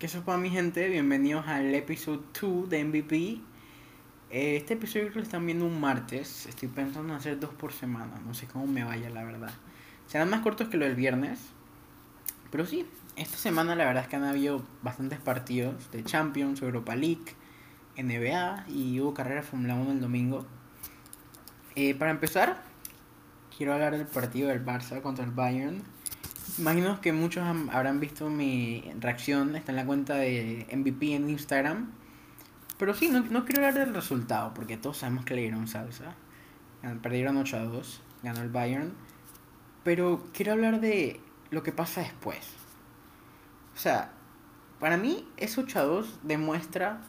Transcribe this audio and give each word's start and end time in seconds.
¿Qué 0.00 0.08
para 0.08 0.38
mi 0.38 0.48
gente? 0.48 0.88
Bienvenidos 0.88 1.46
al 1.46 1.74
episodio 1.74 2.22
2 2.40 2.70
de 2.70 2.84
MVP. 2.84 3.42
Eh, 4.30 4.56
este 4.56 4.72
episodio 4.72 5.10
lo 5.10 5.20
están 5.20 5.44
viendo 5.44 5.66
un 5.66 5.78
martes. 5.78 6.46
Estoy 6.46 6.68
pensando 6.68 7.12
en 7.12 7.18
hacer 7.18 7.38
dos 7.38 7.50
por 7.50 7.70
semana. 7.70 8.18
No 8.24 8.32
sé 8.32 8.46
cómo 8.46 8.66
me 8.66 8.82
vaya, 8.82 9.10
la 9.10 9.22
verdad. 9.24 9.52
Serán 10.06 10.30
más 10.30 10.40
cortos 10.40 10.68
que 10.68 10.78
lo 10.78 10.86
del 10.86 10.94
viernes. 10.94 11.38
Pero 12.50 12.64
sí, 12.64 12.86
esta 13.16 13.36
semana 13.36 13.76
la 13.76 13.84
verdad 13.84 14.04
es 14.04 14.08
que 14.08 14.16
han 14.16 14.24
habido 14.24 14.64
bastantes 14.80 15.18
partidos 15.18 15.90
de 15.90 16.02
Champions, 16.02 16.62
Europa 16.62 16.96
League, 16.96 17.34
NBA 17.98 18.68
y 18.70 18.98
hubo 19.00 19.12
carrera 19.12 19.42
Fórmula 19.42 19.74
1 19.74 19.92
el 19.92 20.00
domingo. 20.00 20.46
Eh, 21.74 21.94
para 21.94 22.10
empezar, 22.10 22.62
quiero 23.54 23.74
hablar 23.74 23.98
del 23.98 24.06
partido 24.06 24.48
del 24.48 24.64
Barça 24.64 25.02
contra 25.02 25.26
el 25.26 25.30
Bayern 25.30 25.82
Imagino 26.58 27.00
que 27.00 27.12
muchos 27.12 27.44
habrán 27.72 28.00
visto 28.00 28.28
mi 28.28 28.90
reacción, 28.98 29.56
está 29.56 29.72
en 29.72 29.76
la 29.76 29.84
cuenta 29.84 30.14
de 30.14 30.66
MVP 30.72 31.14
en 31.14 31.30
Instagram. 31.30 31.92
Pero 32.78 32.94
sí, 32.94 33.08
no, 33.08 33.20
no 33.20 33.44
quiero 33.44 33.66
hablar 33.66 33.86
del 33.86 33.94
resultado, 33.94 34.54
porque 34.54 34.76
todos 34.76 34.98
sabemos 34.98 35.24
que 35.24 35.34
le 35.34 35.42
dieron 35.42 35.68
salsa. 35.68 36.14
Perdieron 37.02 37.36
8 37.36 37.56
a 37.56 37.60
2, 37.64 38.02
ganó 38.22 38.40
el 38.40 38.48
Bayern. 38.48 38.92
Pero 39.84 40.26
quiero 40.32 40.52
hablar 40.52 40.80
de 40.80 41.20
lo 41.50 41.62
que 41.62 41.72
pasa 41.72 42.00
después. 42.00 42.38
O 43.74 43.78
sea, 43.78 44.12
para 44.78 44.96
mí 44.96 45.28
ese 45.36 45.60
8 45.60 45.78
a 45.78 45.82
2 45.82 46.20
demuestra 46.22 47.02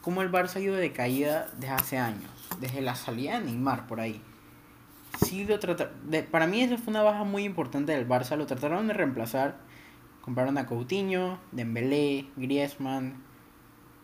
cómo 0.00 0.22
el 0.22 0.32
Barça 0.32 0.56
ha 0.56 0.60
ido 0.60 0.76
de 0.76 0.92
caída 0.92 1.48
desde 1.58 1.74
hace 1.74 1.98
años. 1.98 2.30
Desde 2.60 2.80
la 2.80 2.94
salida 2.94 3.38
de 3.38 3.46
Neymar 3.46 3.86
por 3.86 4.00
ahí 4.00 4.22
sí 5.24 5.44
lo 5.44 5.58
para 6.30 6.46
mí 6.46 6.62
esa 6.62 6.78
fue 6.78 6.90
una 6.90 7.02
baja 7.02 7.24
muy 7.24 7.44
importante 7.44 7.92
del 7.92 8.08
Barça. 8.08 8.36
Lo 8.36 8.46
trataron 8.46 8.88
de 8.88 8.94
reemplazar. 8.94 9.56
Compraron 10.20 10.58
a 10.58 10.66
Coutinho, 10.66 11.38
Dembélé, 11.52 12.26
Griezmann. 12.36 13.22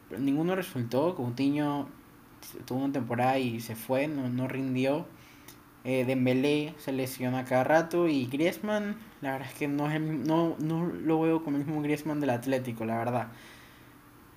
Pero 0.08 0.20
ninguno 0.20 0.54
resultó. 0.54 1.14
Coutinho 1.14 1.88
tuvo 2.64 2.84
una 2.84 2.92
temporada 2.92 3.38
y 3.38 3.60
se 3.60 3.76
fue, 3.76 4.08
no, 4.08 4.28
no 4.28 4.48
rindió. 4.48 5.06
Eh, 5.84 6.04
Dembélé 6.04 6.74
se 6.78 6.92
lesiona 6.92 7.44
cada 7.44 7.62
rato 7.62 8.08
y 8.08 8.26
Griezmann, 8.26 8.96
la 9.20 9.32
verdad 9.32 9.48
es 9.48 9.54
que 9.54 9.68
no, 9.68 9.88
es 9.88 10.00
no, 10.00 10.56
no 10.58 10.84
lo 10.84 11.20
veo 11.20 11.44
como 11.44 11.58
el 11.58 11.64
mismo 11.64 11.80
Griezmann 11.80 12.18
del 12.18 12.30
Atlético, 12.30 12.84
la 12.84 12.98
verdad. 12.98 13.28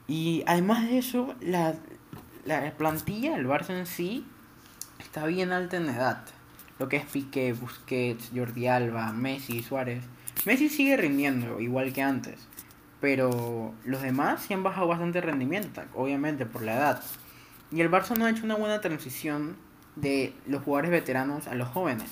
Y 0.08 0.44
además 0.46 0.88
de 0.88 1.00
eso, 1.00 1.34
la, 1.42 1.74
la 2.46 2.72
plantilla, 2.78 3.36
el 3.36 3.48
Barça 3.48 3.72
en 3.72 3.88
sí, 3.88 4.28
está 5.00 5.26
bien 5.26 5.52
alta 5.52 5.78
en 5.78 5.90
edad 5.90 6.26
lo 6.80 6.88
que 6.88 6.98
es 6.98 7.06
Piqué, 7.06 7.54
Busquets, 7.54 8.32
Jordi 8.34 8.68
Alba, 8.68 9.12
Messi, 9.12 9.62
Suárez. 9.62 10.04
Messi 10.46 10.70
sigue 10.70 10.96
rindiendo 10.98 11.60
igual 11.60 11.92
que 11.94 12.02
antes, 12.02 12.48
pero 13.02 13.74
los 13.84 14.02
demás 14.02 14.44
sí 14.44 14.54
han 14.54 14.64
bajado 14.64 14.88
bastante 14.88 15.22
rendimiento, 15.22 15.84
obviamente 15.94 16.46
por 16.46 16.62
la 16.62 16.76
edad. 16.76 17.04
Y 17.72 17.82
el 17.82 17.92
Barça 17.92 18.18
no 18.18 18.26
ha 18.26 18.30
hecho 18.30 18.46
una 18.46 18.56
buena 18.56 18.82
transición 18.82 19.58
de 19.96 20.34
los 20.48 20.64
jugadores 20.64 20.92
veteranos 20.92 21.48
a 21.48 21.56
los 21.56 21.68
jóvenes. 21.68 22.10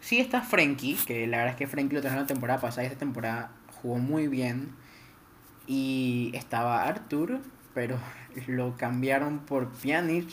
Sí 0.00 0.18
está 0.18 0.42
Frenkie, 0.42 0.96
que 1.06 1.26
la 1.26 1.38
verdad 1.38 1.52
es 1.52 1.58
que 1.58 1.66
Frenkie 1.66 1.96
lo 1.96 2.00
trajo 2.00 2.16
la 2.16 2.26
temporada 2.26 2.60
pasada 2.60 2.84
y 2.84 2.86
esta 2.86 2.98
temporada 2.98 3.50
jugó 3.82 3.98
muy 3.98 4.28
bien. 4.28 4.70
Y 5.66 6.30
estaba 6.34 6.84
Artur, 6.84 7.40
pero 7.74 7.98
lo 8.46 8.76
cambiaron 8.76 9.40
por 9.40 9.70
Pjanic, 9.72 10.28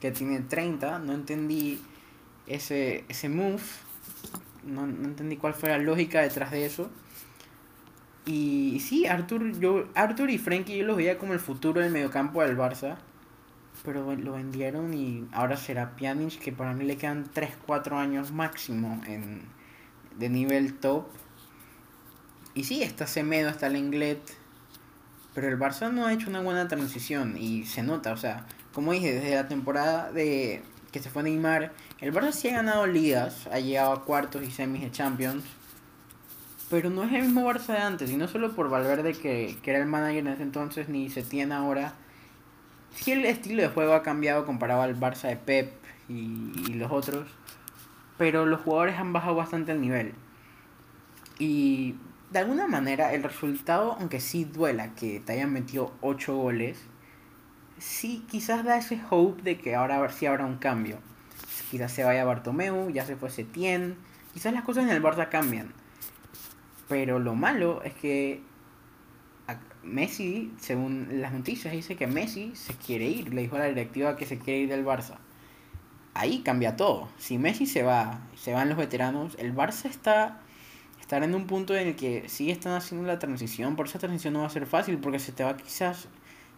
que 0.00 0.10
tiene 0.10 0.40
30. 0.40 0.98
No 0.98 1.14
entendí 1.14 1.80
ese, 2.46 3.04
ese 3.08 3.28
move. 3.28 3.62
No, 4.64 4.84
entendí 4.84 5.36
cuál 5.36 5.54
fue 5.54 5.70
la 5.70 5.78
lógica 5.78 6.22
detrás 6.22 6.50
de 6.50 6.66
eso. 6.66 6.90
Y, 8.24 8.80
sí, 8.80 9.06
Arthur, 9.06 9.58
yo, 9.58 9.88
Arthur 9.94 10.30
y 10.30 10.38
Frankie 10.38 10.78
yo 10.78 10.86
los 10.86 10.96
veía 10.96 11.18
como 11.18 11.32
el 11.32 11.40
futuro 11.40 11.80
del 11.80 11.90
mediocampo 11.90 12.42
del 12.42 12.56
Barça. 12.56 12.98
Pero 13.84 14.14
lo 14.14 14.32
vendieron 14.34 14.94
y 14.94 15.26
ahora 15.32 15.56
será 15.56 15.96
Pjanic, 15.96 16.38
que 16.38 16.52
para 16.52 16.72
mí 16.72 16.84
le 16.84 16.96
quedan 16.96 17.24
3-4 17.32 17.94
años 17.94 18.30
máximo 18.30 19.00
en, 19.06 19.42
de 20.18 20.28
nivel 20.28 20.74
top. 20.74 21.06
Y 22.54 22.64
sí, 22.64 22.82
está 22.82 23.06
Semedo, 23.06 23.48
está 23.48 23.68
Lenglet. 23.68 24.20
Pero 25.34 25.48
el 25.48 25.58
Barça 25.58 25.90
no 25.90 26.06
ha 26.06 26.12
hecho 26.12 26.28
una 26.28 26.42
buena 26.42 26.68
transición 26.68 27.36
y 27.38 27.64
se 27.64 27.82
nota, 27.82 28.12
o 28.12 28.18
sea, 28.18 28.46
como 28.74 28.92
dije, 28.92 29.14
desde 29.14 29.34
la 29.34 29.48
temporada 29.48 30.12
de 30.12 30.62
que 30.92 31.00
se 31.00 31.10
fue 31.10 31.22
Neymar. 31.22 31.72
El 32.00 32.12
Barça 32.12 32.32
sí 32.32 32.48
ha 32.48 32.56
ganado 32.56 32.86
ligas, 32.86 33.46
ha 33.50 33.58
llegado 33.58 33.92
a 33.92 34.04
cuartos 34.04 34.42
y 34.42 34.50
semis 34.50 34.82
de 34.82 34.90
Champions. 34.90 35.44
Pero 36.70 36.90
no 36.90 37.02
es 37.04 37.12
el 37.12 37.22
mismo 37.22 37.44
Barça 37.48 37.72
de 37.72 37.78
antes, 37.78 38.10
y 38.10 38.16
no 38.16 38.28
solo 38.28 38.52
por 38.52 38.70
Valverde, 38.70 39.14
que, 39.14 39.56
que 39.62 39.70
era 39.70 39.80
el 39.80 39.86
manager 39.86 40.18
en 40.18 40.28
ese 40.28 40.42
entonces, 40.42 40.88
ni 40.88 41.10
se 41.10 41.22
tiene 41.22 41.54
ahora. 41.54 41.94
Sí 42.94 43.12
el 43.12 43.24
estilo 43.24 43.62
de 43.62 43.68
juego 43.68 43.94
ha 43.94 44.02
cambiado 44.02 44.44
comparado 44.44 44.82
al 44.82 44.98
Barça 44.98 45.28
de 45.28 45.36
Pep 45.36 45.72
y, 46.08 46.52
y 46.68 46.74
los 46.74 46.92
otros. 46.92 47.26
Pero 48.18 48.46
los 48.46 48.60
jugadores 48.60 48.98
han 48.98 49.12
bajado 49.12 49.34
bastante 49.34 49.72
el 49.72 49.80
nivel. 49.80 50.14
Y 51.38 51.96
de 52.30 52.38
alguna 52.38 52.66
manera 52.66 53.12
el 53.12 53.22
resultado, 53.22 53.96
aunque 53.98 54.20
sí 54.20 54.44
duela 54.44 54.94
que 54.94 55.20
te 55.20 55.32
hayan 55.32 55.52
metido 55.52 55.92
8 56.00 56.34
goles, 56.34 56.78
sí, 57.82 58.24
quizás 58.30 58.64
da 58.64 58.78
ese 58.78 59.00
hope 59.10 59.42
de 59.42 59.58
que 59.58 59.74
ahora 59.74 60.08
sí 60.10 60.26
habrá 60.26 60.46
un 60.46 60.58
cambio. 60.58 60.98
Quizás 61.70 61.92
se 61.92 62.04
vaya 62.04 62.24
Bartomeu, 62.24 62.90
ya 62.90 63.04
se 63.04 63.16
fue 63.16 63.30
Setien. 63.30 63.96
Quizás 64.32 64.52
las 64.52 64.62
cosas 64.62 64.84
en 64.84 64.90
el 64.90 65.02
Barça 65.02 65.28
cambian. 65.28 65.72
Pero 66.88 67.18
lo 67.18 67.34
malo 67.34 67.82
es 67.82 67.94
que 67.94 68.42
Messi, 69.82 70.52
según 70.58 71.20
las 71.20 71.32
noticias, 71.32 71.72
dice 71.72 71.96
que 71.96 72.06
Messi 72.06 72.54
se 72.54 72.74
quiere 72.74 73.06
ir. 73.06 73.34
Le 73.34 73.42
dijo 73.42 73.56
a 73.56 73.60
la 73.60 73.66
directiva 73.66 74.16
que 74.16 74.26
se 74.26 74.38
quiere 74.38 74.60
ir 74.60 74.68
del 74.68 74.84
Barça. 74.84 75.16
Ahí 76.14 76.42
cambia 76.42 76.76
todo. 76.76 77.08
Si 77.18 77.38
Messi 77.38 77.66
se 77.66 77.82
va, 77.82 78.20
se 78.36 78.52
van 78.52 78.68
los 78.68 78.78
veteranos, 78.78 79.34
el 79.38 79.54
Barça 79.54 79.86
está 79.86 80.40
estar 81.00 81.24
en 81.24 81.34
un 81.34 81.46
punto 81.46 81.74
en 81.74 81.88
el 81.88 81.96
que 81.96 82.28
sí 82.28 82.50
están 82.50 82.72
haciendo 82.74 83.06
la 83.06 83.18
transición, 83.18 83.76
por 83.76 83.86
esa 83.86 83.98
transición 83.98 84.34
no 84.34 84.40
va 84.40 84.46
a 84.46 84.50
ser 84.50 84.66
fácil 84.66 84.98
porque 84.98 85.18
se 85.18 85.32
te 85.32 85.44
va 85.44 85.56
quizás 85.56 86.08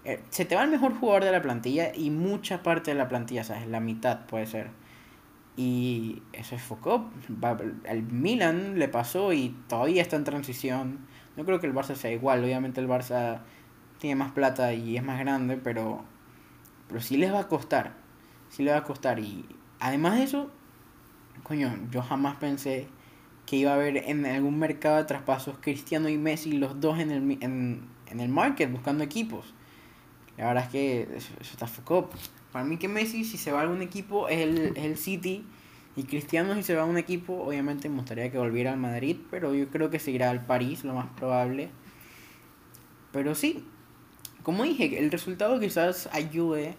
eh, 0.04 0.22
se 0.30 0.44
te 0.44 0.54
va 0.54 0.64
el 0.64 0.70
mejor 0.70 0.94
jugador 0.98 1.24
de 1.24 1.32
la 1.32 1.40
plantilla 1.40 1.92
y 1.94 2.10
mucha 2.10 2.62
parte 2.62 2.90
de 2.90 2.96
la 2.96 3.08
plantilla, 3.08 3.42
¿sabes? 3.44 3.66
La 3.68 3.80
mitad 3.80 4.26
puede 4.26 4.46
ser. 4.46 4.70
Y 5.56 6.22
eso 6.32 6.56
es 6.56 6.62
Foucault. 6.62 7.06
Al 7.88 8.02
Milan 8.02 8.78
le 8.78 8.88
pasó 8.88 9.32
y 9.32 9.56
todavía 9.68 10.02
está 10.02 10.16
en 10.16 10.24
transición. 10.24 10.98
No 11.36 11.44
creo 11.44 11.60
que 11.60 11.66
el 11.66 11.74
Barça 11.74 11.94
sea 11.94 12.12
igual. 12.12 12.44
Obviamente 12.44 12.80
el 12.80 12.88
Barça 12.88 13.40
tiene 13.98 14.16
más 14.16 14.32
plata 14.32 14.74
y 14.74 14.96
es 14.96 15.02
más 15.02 15.18
grande, 15.20 15.56
pero, 15.56 16.04
pero 16.88 17.00
sí 17.00 17.16
les 17.16 17.32
va 17.32 17.40
a 17.40 17.48
costar. 17.48 17.94
Sí 18.50 18.62
les 18.62 18.74
va 18.74 18.78
a 18.78 18.84
costar. 18.84 19.20
Y 19.20 19.46
además 19.80 20.16
de 20.16 20.24
eso, 20.24 20.50
coño, 21.44 21.72
yo 21.90 22.02
jamás 22.02 22.36
pensé 22.36 22.88
que 23.46 23.56
iba 23.56 23.70
a 23.70 23.74
haber 23.74 23.96
en 23.96 24.26
algún 24.26 24.58
mercado 24.58 24.96
de 24.96 25.04
traspasos 25.04 25.56
Cristiano 25.60 26.08
y 26.08 26.18
Messi, 26.18 26.52
los 26.52 26.80
dos 26.80 26.98
en 26.98 27.10
el, 27.10 27.38
en, 27.42 27.88
en 28.08 28.20
el 28.20 28.28
market, 28.28 28.70
buscando 28.70 29.04
equipos. 29.04 29.54
La 30.36 30.46
verdad 30.46 30.64
es 30.64 30.70
que 30.70 31.08
eso, 31.16 31.32
está 31.40 31.66
Foucault. 31.66 32.10
Para 32.52 32.64
mí 32.64 32.76
que 32.76 32.88
Messi 32.88 33.24
si 33.24 33.38
se 33.38 33.52
va 33.52 33.60
a 33.60 33.62
algún 33.62 33.82
equipo 33.82 34.28
es 34.28 34.40
el, 34.40 34.76
el 34.76 34.96
City 34.96 35.44
y 35.96 36.04
Cristiano 36.04 36.54
si 36.54 36.62
se 36.62 36.74
va 36.74 36.82
a 36.82 36.86
un 36.86 36.98
equipo 36.98 37.44
obviamente 37.44 37.88
me 37.88 37.96
gustaría 37.96 38.30
que 38.30 38.38
volviera 38.38 38.72
al 38.72 38.78
Madrid, 38.78 39.16
pero 39.30 39.54
yo 39.54 39.68
creo 39.68 39.90
que 39.90 39.98
seguirá 39.98 40.30
al 40.30 40.44
París 40.44 40.84
lo 40.84 40.94
más 40.94 41.06
probable. 41.16 41.70
Pero 43.12 43.34
sí, 43.34 43.64
como 44.42 44.64
dije, 44.64 44.98
el 44.98 45.10
resultado 45.10 45.60
quizás 45.60 46.08
ayude 46.12 46.74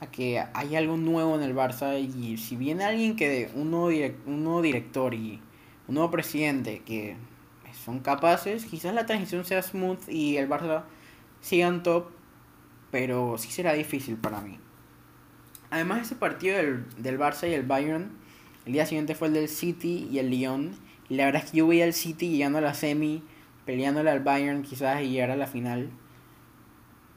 a 0.00 0.06
que 0.06 0.42
haya 0.54 0.78
algo 0.78 0.96
nuevo 0.96 1.36
en 1.36 1.42
el 1.42 1.54
Barça 1.54 1.98
y 2.00 2.36
si 2.38 2.56
viene 2.56 2.84
alguien 2.84 3.16
que 3.16 3.50
un 3.54 3.70
nuevo, 3.70 3.88
un 4.26 4.44
nuevo 4.44 4.62
director 4.62 5.14
y 5.14 5.40
un 5.86 5.94
nuevo 5.94 6.10
presidente 6.10 6.82
que 6.84 7.16
son 7.84 8.00
capaces, 8.00 8.64
quizás 8.64 8.94
la 8.94 9.06
transición 9.06 9.44
sea 9.44 9.62
smooth 9.62 10.08
y 10.08 10.38
el 10.38 10.48
Barça 10.48 10.84
siga 11.40 11.68
en 11.68 11.82
top 11.82 12.06
pero 12.94 13.34
sí 13.38 13.50
será 13.50 13.72
difícil 13.72 14.14
para 14.14 14.40
mí. 14.40 14.56
Además, 15.70 16.02
ese 16.02 16.14
partido 16.14 16.56
del, 16.56 16.84
del 16.96 17.18
Barça 17.18 17.50
y 17.50 17.52
el 17.52 17.64
Bayern, 17.64 18.12
el 18.66 18.72
día 18.72 18.86
siguiente 18.86 19.16
fue 19.16 19.26
el 19.26 19.34
del 19.34 19.48
City 19.48 20.08
y 20.12 20.20
el 20.20 20.30
Lyon. 20.30 20.76
Y 21.08 21.16
la 21.16 21.24
verdad 21.24 21.42
es 21.44 21.50
que 21.50 21.56
yo 21.56 21.66
veía 21.66 21.86
al 21.86 21.92
City 21.92 22.28
llegando 22.30 22.58
a 22.58 22.60
la 22.60 22.72
semi, 22.72 23.24
peleándole 23.66 24.10
al 24.10 24.20
Bayern 24.20 24.62
quizás 24.62 25.00
llegar 25.02 25.32
a 25.32 25.36
la 25.36 25.48
final. 25.48 25.90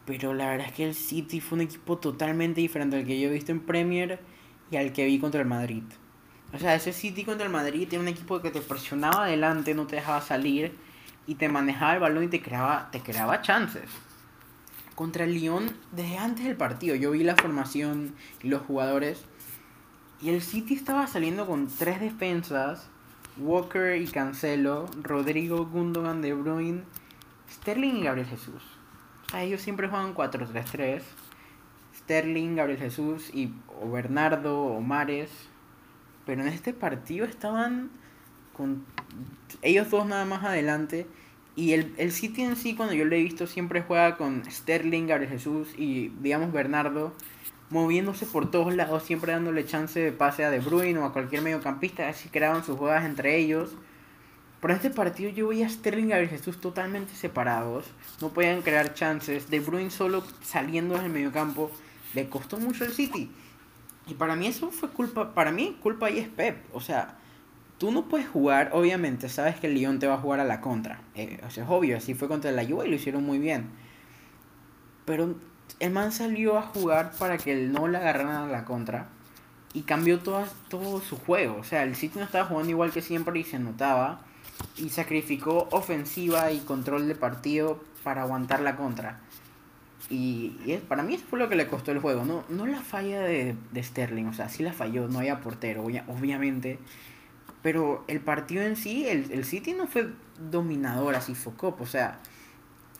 Pero 0.07 0.33
la 0.33 0.49
verdad 0.49 0.65
es 0.65 0.73
que 0.73 0.87
el 0.87 0.95
City 0.95 1.41
fue 1.41 1.57
un 1.57 1.65
equipo 1.65 1.99
totalmente 1.99 2.59
diferente 2.59 2.95
al 2.95 3.05
que 3.05 3.19
yo 3.19 3.29
he 3.29 3.33
visto 3.33 3.51
en 3.51 3.59
Premier 3.59 4.19
y 4.71 4.77
al 4.77 4.93
que 4.93 5.05
vi 5.05 5.19
contra 5.19 5.41
el 5.41 5.47
Madrid. 5.47 5.83
O 6.53 6.57
sea, 6.57 6.73
ese 6.73 6.91
City 6.91 7.23
contra 7.23 7.45
el 7.45 7.51
Madrid 7.51 7.87
era 7.91 8.01
un 8.01 8.07
equipo 8.07 8.41
que 8.41 8.49
te 8.49 8.61
presionaba 8.61 9.25
adelante, 9.25 9.75
no 9.75 9.85
te 9.85 9.97
dejaba 9.97 10.21
salir 10.21 10.75
y 11.27 11.35
te 11.35 11.47
manejaba 11.49 11.93
el 11.93 11.99
balón 11.99 12.23
y 12.23 12.29
te 12.29 12.41
creaba, 12.41 12.89
te 12.91 12.99
creaba 13.01 13.43
chances 13.43 14.06
contra 14.97 15.25
el 15.25 15.35
Lyon 15.35 15.69
desde 15.91 16.17
antes 16.17 16.43
del 16.43 16.57
partido. 16.57 16.95
Yo 16.95 17.11
vi 17.11 17.23
la 17.23 17.35
formación 17.35 18.15
y 18.41 18.47
los 18.47 18.63
jugadores. 18.63 19.25
Y 20.19 20.29
el 20.29 20.41
City 20.41 20.73
estaba 20.73 21.05
saliendo 21.05 21.45
con 21.45 21.67
tres 21.67 22.01
defensas. 22.01 22.89
Walker 23.37 24.01
y 24.01 24.07
Cancelo. 24.07 24.87
Rodrigo, 25.03 25.67
Gundogan, 25.67 26.23
De 26.23 26.33
Bruyne. 26.33 26.81
Sterling 27.47 27.97
y 27.97 28.03
Gabriel 28.05 28.27
Jesús. 28.27 28.63
O 29.31 29.37
ellos 29.37 29.61
siempre 29.61 29.87
juegan 29.87 30.15
4-3-3. 30.15 31.03
Sterling, 31.95 32.55
Gabriel 32.55 32.79
Jesús 32.79 33.29
y 33.31 33.53
o 33.79 33.91
Bernardo 33.91 34.63
o 34.63 34.81
Mares. 34.81 35.29
Pero 36.25 36.41
en 36.41 36.47
este 36.47 36.73
partido 36.73 37.23
estaban 37.23 37.91
con 38.51 38.83
ellos 39.61 39.91
dos 39.91 40.07
nada 40.07 40.25
más 40.25 40.43
adelante. 40.43 41.05
Y 41.57 41.73
el, 41.73 41.91
el 41.97 42.11
City 42.11 42.43
en 42.43 42.55
sí, 42.55 42.75
cuando 42.75 42.93
yo 42.93 43.03
lo 43.03 43.15
he 43.15 43.23
visto, 43.23 43.47
siempre 43.47 43.81
juega 43.81 44.15
con 44.15 44.43
Sterling, 44.49 45.07
Gabriel 45.07 45.31
Jesús 45.31 45.69
y, 45.75 46.09
digamos, 46.21 46.53
Bernardo, 46.53 47.15
moviéndose 47.71 48.27
por 48.27 48.51
todos 48.51 48.75
lados, 48.75 49.01
siempre 49.01 49.31
dándole 49.31 49.65
chance 49.65 49.99
de 49.99 50.11
pase 50.11 50.45
a 50.45 50.51
De 50.51 50.59
Bruyne 50.59 50.99
o 50.99 51.05
a 51.05 51.13
cualquier 51.13 51.41
mediocampista, 51.41 52.07
así 52.07 52.29
creaban 52.29 52.63
sus 52.63 52.77
jugadas 52.77 53.05
entre 53.05 53.37
ellos. 53.39 53.71
Pero 54.61 54.73
en 54.73 54.77
este 54.77 54.91
partido 54.91 55.31
yo 55.31 55.47
veía 55.47 55.65
a 55.65 55.69
Sterling 55.69 56.05
y 56.05 56.09
Gabriel 56.09 56.29
Jesús 56.29 56.61
totalmente 56.61 57.15
separados, 57.15 57.85
no 58.21 58.29
podían 58.29 58.61
crear 58.61 58.93
chances, 58.93 59.49
De 59.49 59.59
Bruyne 59.59 59.89
solo 59.89 60.23
saliendo 60.43 60.93
desde 60.93 61.07
el 61.07 61.13
mediocampo, 61.13 61.71
le 62.13 62.29
costó 62.29 62.59
mucho 62.59 62.85
el 62.85 62.93
City. 62.93 63.31
Y 64.05 64.13
para 64.13 64.35
mí 64.35 64.45
eso 64.45 64.69
fue 64.69 64.89
culpa, 64.89 65.33
para 65.33 65.51
mí 65.51 65.75
culpa 65.81 66.05
ahí 66.05 66.19
es 66.19 66.27
Pep, 66.27 66.63
o 66.71 66.81
sea, 66.81 67.17
tú 67.77 67.91
no 67.91 68.07
puedes 68.07 68.27
jugar, 68.27 68.71
obviamente, 68.73 69.29
sabes 69.29 69.55
que 69.57 69.67
el 69.67 69.75
Lyon 69.75 69.99
te 69.99 70.07
va 70.07 70.15
a 70.15 70.19
jugar 70.19 70.39
a 70.39 70.45
la 70.45 70.61
contra. 70.61 71.01
Eh, 71.15 71.39
o 71.45 71.49
sea, 71.49 71.63
es 71.63 71.69
obvio, 71.69 71.97
así 71.97 72.13
fue 72.13 72.27
contra 72.27 72.51
la 72.51 72.65
Juve 72.65 72.87
y 72.87 72.89
lo 72.89 72.95
hicieron 72.95 73.23
muy 73.23 73.39
bien. 73.39 73.69
Pero 75.05 75.35
el 75.79 75.91
man 75.91 76.11
salió 76.11 76.57
a 76.57 76.63
jugar 76.63 77.11
para 77.17 77.37
que 77.37 77.53
el 77.53 77.71
no 77.71 77.87
le 77.87 77.97
agarraran 77.97 78.49
a 78.49 78.51
la 78.51 78.65
contra 78.65 79.09
y 79.73 79.81
cambió 79.81 80.19
todo, 80.19 80.45
todo 80.69 81.01
su 81.01 81.17
juego. 81.17 81.57
O 81.57 81.63
sea, 81.63 81.83
el 81.83 81.95
City 81.95 82.19
no 82.19 82.25
estaba 82.25 82.45
jugando 82.45 82.71
igual 82.71 82.91
que 82.91 83.01
siempre 83.01 83.39
y 83.39 83.43
se 83.43 83.59
notaba. 83.59 84.21
Y 84.75 84.89
sacrificó 84.89 85.67
ofensiva 85.71 86.51
y 86.51 86.59
control 86.59 87.07
de 87.07 87.13
partido 87.13 87.83
para 88.03 88.23
aguantar 88.23 88.61
la 88.61 88.75
contra. 88.75 89.19
Y, 90.09 90.79
para 90.87 91.03
mí 91.03 91.15
eso 91.15 91.25
fue 91.29 91.37
lo 91.37 91.47
que 91.47 91.55
le 91.55 91.67
costó 91.67 91.91
el 91.91 91.99
juego. 91.99 92.25
No, 92.25 92.43
no 92.49 92.65
la 92.65 92.81
falla 92.81 93.21
de, 93.21 93.55
de 93.71 93.83
Sterling, 93.83 94.25
o 94.25 94.33
sea, 94.33 94.49
sí 94.49 94.63
la 94.63 94.73
falló, 94.73 95.07
no 95.07 95.19
había 95.19 95.41
portero, 95.41 95.83
obviamente. 95.83 96.79
Pero 97.67 98.05
el 98.07 98.21
partido 98.21 98.63
en 98.63 98.77
sí, 98.77 99.09
el, 99.09 99.29
el 99.29 99.43
City 99.43 99.73
no 99.73 99.87
fue 99.87 100.07
dominador 100.39 101.15
así 101.15 101.35
Focop. 101.35 101.81
O 101.81 101.85
sea, 101.85 102.17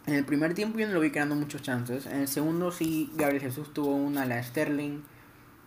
en 0.06 0.16
el 0.16 0.26
primer 0.26 0.56
tiempo 0.56 0.78
yo 0.78 0.88
no 0.88 0.94
lo 0.94 1.00
vi 1.00 1.10
creando 1.10 1.36
muchos 1.36 1.62
chances. 1.62 2.06
En 2.06 2.18
el 2.18 2.28
segundo 2.28 2.70
sí, 2.74 3.10
Gabriel 3.16 3.44
Jesús 3.44 3.74
tuvo 3.74 3.96
una 3.96 4.24
a 4.24 4.26
la 4.26 4.44
Sterling. 4.44 5.04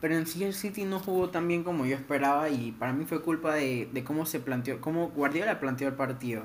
Pero 0.03 0.17
en 0.17 0.27
sí 0.27 0.45
el 0.45 0.53
City 0.53 0.85
no 0.85 0.99
jugó 1.01 1.31
tan 1.31 1.49
bien 1.49 1.65
como 1.65 1.87
yo 1.87 1.97
esperaba 1.97 2.51
y 2.51 2.73
para 2.73 2.93
mí 2.93 3.07
fue 3.07 3.23
culpa 3.23 3.55
de, 3.55 3.89
de 3.91 4.05
cómo 4.05 4.27
se 4.27 4.39
planteó, 4.39 4.83
cómo 4.83 5.09
Guardiola 5.09 5.61
planteó 5.61 5.89
el 5.89 5.95
partido. 5.95 6.43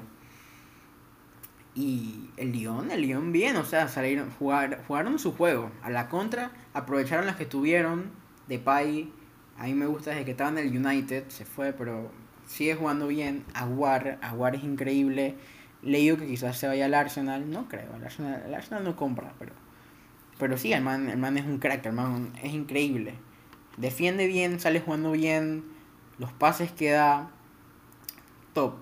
Y 1.73 2.29
el 2.37 2.53
Lyon, 2.53 2.89
el 2.89 3.01
Lyon 3.01 3.33
bien, 3.33 3.57
o 3.57 3.65
sea, 3.65 3.89
salieron, 3.89 4.31
jugar, 4.31 4.81
jugaron 4.87 5.19
su 5.19 5.33
juego. 5.33 5.71
A 5.83 5.89
la 5.89 6.07
contra, 6.07 6.53
aprovecharon 6.73 7.25
las 7.25 7.35
que 7.35 7.45
tuvieron. 7.45 8.11
De 8.47 8.59
Pai, 8.59 9.11
a 9.57 9.65
mí 9.65 9.73
me 9.73 9.87
gusta 9.87 10.11
desde 10.11 10.23
que 10.23 10.31
estaba 10.31 10.51
en 10.51 10.59
el 10.59 10.85
United, 10.85 11.27
se 11.27 11.43
fue, 11.43 11.73
pero 11.73 12.23
sigue 12.45 12.75
jugando 12.75 13.07
bien. 13.07 13.43
Aguar, 13.53 14.17
Aguar 14.21 14.55
es 14.55 14.63
increíble. 14.63 15.35
Leído 15.81 16.17
que 16.17 16.25
quizás 16.25 16.57
se 16.57 16.67
vaya 16.67 16.85
al 16.85 16.93
Arsenal, 16.93 17.49
no 17.49 17.67
creo, 17.67 17.95
el 17.95 18.03
Arsenal, 18.03 18.43
el 18.47 18.53
Arsenal 18.55 18.83
no 18.83 18.95
compra, 18.95 19.33
pero, 19.37 19.51
pero 20.39 20.57
sí, 20.57 20.73
el 20.73 20.81
man, 20.81 21.09
el 21.09 21.17
man 21.17 21.37
es 21.37 21.45
un 21.45 21.59
crack, 21.59 21.85
el 21.85 21.93
man 21.93 22.33
es 22.41 22.53
increíble. 22.53 23.13
Defiende 23.77 24.25
bien, 24.25 24.59
sale 24.59 24.79
jugando 24.79 25.11
bien, 25.11 25.63
los 26.17 26.33
pases 26.33 26.71
que 26.71 26.89
da, 26.89 27.29
top. 28.53 28.77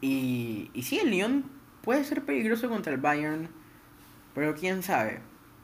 Y, 0.00 0.70
y 0.74 0.82
sí, 0.82 0.98
el 0.98 1.10
Lyon 1.10 1.44
puede 1.82 2.02
ser 2.02 2.24
peligroso 2.24 2.68
contra 2.68 2.92
el 2.92 2.98
Bayern, 2.98 3.48
pero 4.34 4.56
quién 4.56 4.82
sabe. 4.82 5.20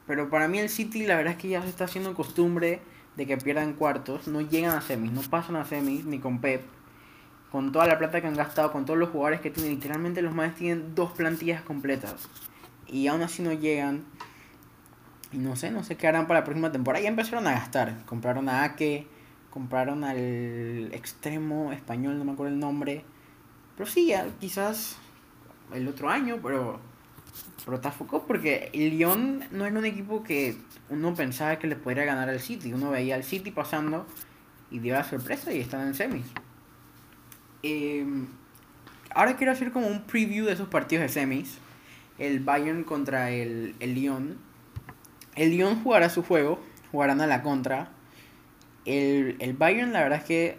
Pero 0.07 0.31
para 0.31 0.47
mí 0.47 0.61
el 0.61 0.69
City 0.69 1.07
la 1.07 1.17
verdad 1.17 1.33
es 1.33 1.39
que 1.41 1.49
ya 1.49 1.61
se 1.63 1.69
está 1.69 1.85
haciendo 1.87 2.15
costumbre 2.15 2.81
de 3.17 3.27
que 3.27 3.37
pierdan 3.37 3.73
cuartos, 3.73 4.29
no 4.29 4.43
llegan 4.43 4.77
a 4.77 4.81
semis, 4.81 5.11
no 5.11 5.23
pasan 5.23 5.57
a 5.57 5.65
semis 5.65 6.05
ni 6.05 6.21
con 6.21 6.41
Pep 6.41 6.63
con 7.51 7.73
toda 7.73 7.87
la 7.87 7.99
plata 7.99 8.21
que 8.21 8.27
han 8.27 8.35
gastado, 8.35 8.73
con 8.73 8.85
todos 8.85 8.99
los 8.99 9.11
jugadores 9.11 9.41
que 9.41 9.51
tienen, 9.51 9.73
literalmente 9.73 10.23
los 10.23 10.35
más 10.35 10.55
tienen 10.55 10.95
dos 10.95 11.13
plantillas 11.13 11.63
completas. 11.63 12.29
Y 12.87 13.07
aún 13.07 13.23
así 13.23 13.43
no 13.43 13.53
llegan. 13.53 14.05
Y 15.33 15.39
no 15.39 15.57
sé, 15.57 15.71
no 15.71 15.83
sé 15.83 15.97
qué 15.97 16.09
harán 16.09 16.27
para 16.27 16.41
la 16.41 16.45
próxima 16.45 16.73
temporada. 16.73 17.03
Ya 17.03 17.09
empezaron 17.09 17.47
a 17.47 17.53
gastar. 17.53 18.05
Compraron 18.07 18.49
a 18.49 18.65
Ake, 18.65 19.07
compraron 19.51 20.05
al 20.05 20.91
extremo 20.93 21.73
español, 21.73 22.19
no 22.19 22.25
me 22.25 22.33
acuerdo 22.33 22.53
el 22.53 22.61
nombre. 22.61 23.05
Pero 23.77 23.89
sí, 23.89 24.13
quizás 24.41 24.97
el 25.73 25.87
otro 25.89 26.09
año, 26.09 26.39
pero 26.43 26.81
pero 27.65 27.81
porque 28.27 28.71
el 28.73 28.91
Lyon 28.91 29.45
no 29.51 29.67
era 29.67 29.79
un 29.79 29.85
equipo 29.85 30.23
que 30.23 30.57
uno 30.89 31.15
pensaba 31.15 31.59
que 31.59 31.67
le 31.67 31.77
podría 31.77 32.05
ganar 32.05 32.29
al 32.29 32.41
City. 32.41 32.73
Uno 32.73 32.91
veía 32.91 33.15
al 33.15 33.25
City 33.25 33.51
pasando 33.51 34.07
y 34.71 34.79
dio 34.79 34.95
la 34.95 35.05
sorpresa 35.05 35.53
y 35.53 35.61
están 35.61 35.87
en 35.87 35.95
semis. 35.95 36.25
Em, 37.63 38.27
ahora 39.15 39.37
quiero 39.37 39.53
hacer 39.53 39.73
como 39.73 39.87
un 39.87 40.03
preview 40.03 40.47
de 40.47 40.53
esos 40.53 40.69
partidos 40.69 41.03
de 41.03 41.09
semis. 41.09 41.59
El 42.19 42.41
Bayern 42.41 42.85
contra 42.85 43.31
el, 43.31 43.75
el 43.81 43.95
Lyon. 43.95 44.39
El 45.37 45.51
Lyon 45.51 45.83
jugará 45.83 46.11
su 46.11 46.23
juego, 46.23 46.61
jugarán 46.91 47.21
a 47.21 47.27
la 47.27 47.43
contra. 47.43 47.91
El, 48.85 49.37
el 49.39 49.55
Bayern, 49.55 49.93
la 49.93 50.03
verdad 50.03 50.19
es 50.19 50.25
que 50.25 50.59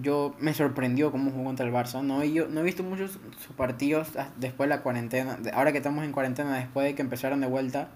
yo 0.00 0.34
me 0.38 0.54
sorprendió 0.54 1.10
cómo 1.10 1.30
jugó 1.30 1.44
contra 1.44 1.66
el 1.66 1.72
Barça. 1.72 2.02
No, 2.02 2.24
yo, 2.24 2.48
no 2.48 2.60
he 2.60 2.62
visto 2.62 2.82
muchos 2.82 3.18
sus 3.38 3.54
partidos 3.56 4.08
después 4.36 4.68
de 4.68 4.76
la 4.76 4.82
cuarentena. 4.82 5.38
Ahora 5.52 5.72
que 5.72 5.78
estamos 5.78 6.04
en 6.04 6.12
cuarentena, 6.12 6.56
después 6.56 6.86
de 6.86 6.94
que 6.94 7.02
empezaron 7.02 7.40
de 7.40 7.46
vuelta. 7.46 7.90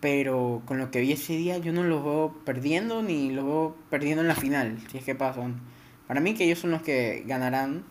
Pero 0.00 0.62
con 0.64 0.78
lo 0.78 0.90
que 0.90 1.00
vi 1.00 1.12
ese 1.12 1.34
día, 1.34 1.58
yo 1.58 1.72
no 1.72 1.82
los 1.82 2.02
veo 2.02 2.34
perdiendo 2.46 3.02
ni 3.02 3.30
los 3.30 3.44
veo 3.44 3.76
perdiendo 3.90 4.22
en 4.22 4.28
la 4.28 4.34
final, 4.34 4.78
si 4.90 4.96
es 4.96 5.04
que 5.04 5.14
pasan. 5.14 5.60
Para 6.10 6.20
mí 6.20 6.34
que 6.34 6.42
ellos 6.42 6.58
son 6.58 6.72
los 6.72 6.82
que 6.82 7.22
ganarán. 7.24 7.84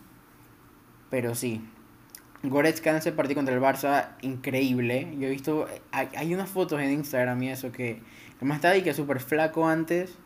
Pero 1.08 1.34
sí. 1.34 1.62
Goretzka 2.42 2.90
en 2.90 2.96
ese 2.96 3.12
partido 3.12 3.36
contra 3.36 3.54
el 3.54 3.62
Barça, 3.62 4.08
increíble. 4.20 5.16
Yo 5.18 5.28
he 5.28 5.30
visto, 5.30 5.66
hay, 5.90 6.34
unas 6.34 6.50
fotos 6.50 6.82
en 6.82 6.90
Instagram 6.90 7.42
y 7.44 7.48
eso 7.48 7.72
que, 7.72 8.02
el 8.38 8.46
man 8.46 8.56
estaba 8.56 8.74
ahí 8.74 8.82
que 8.82 8.92
súper 8.92 9.20
flaco 9.20 9.66
antes. 9.66 10.18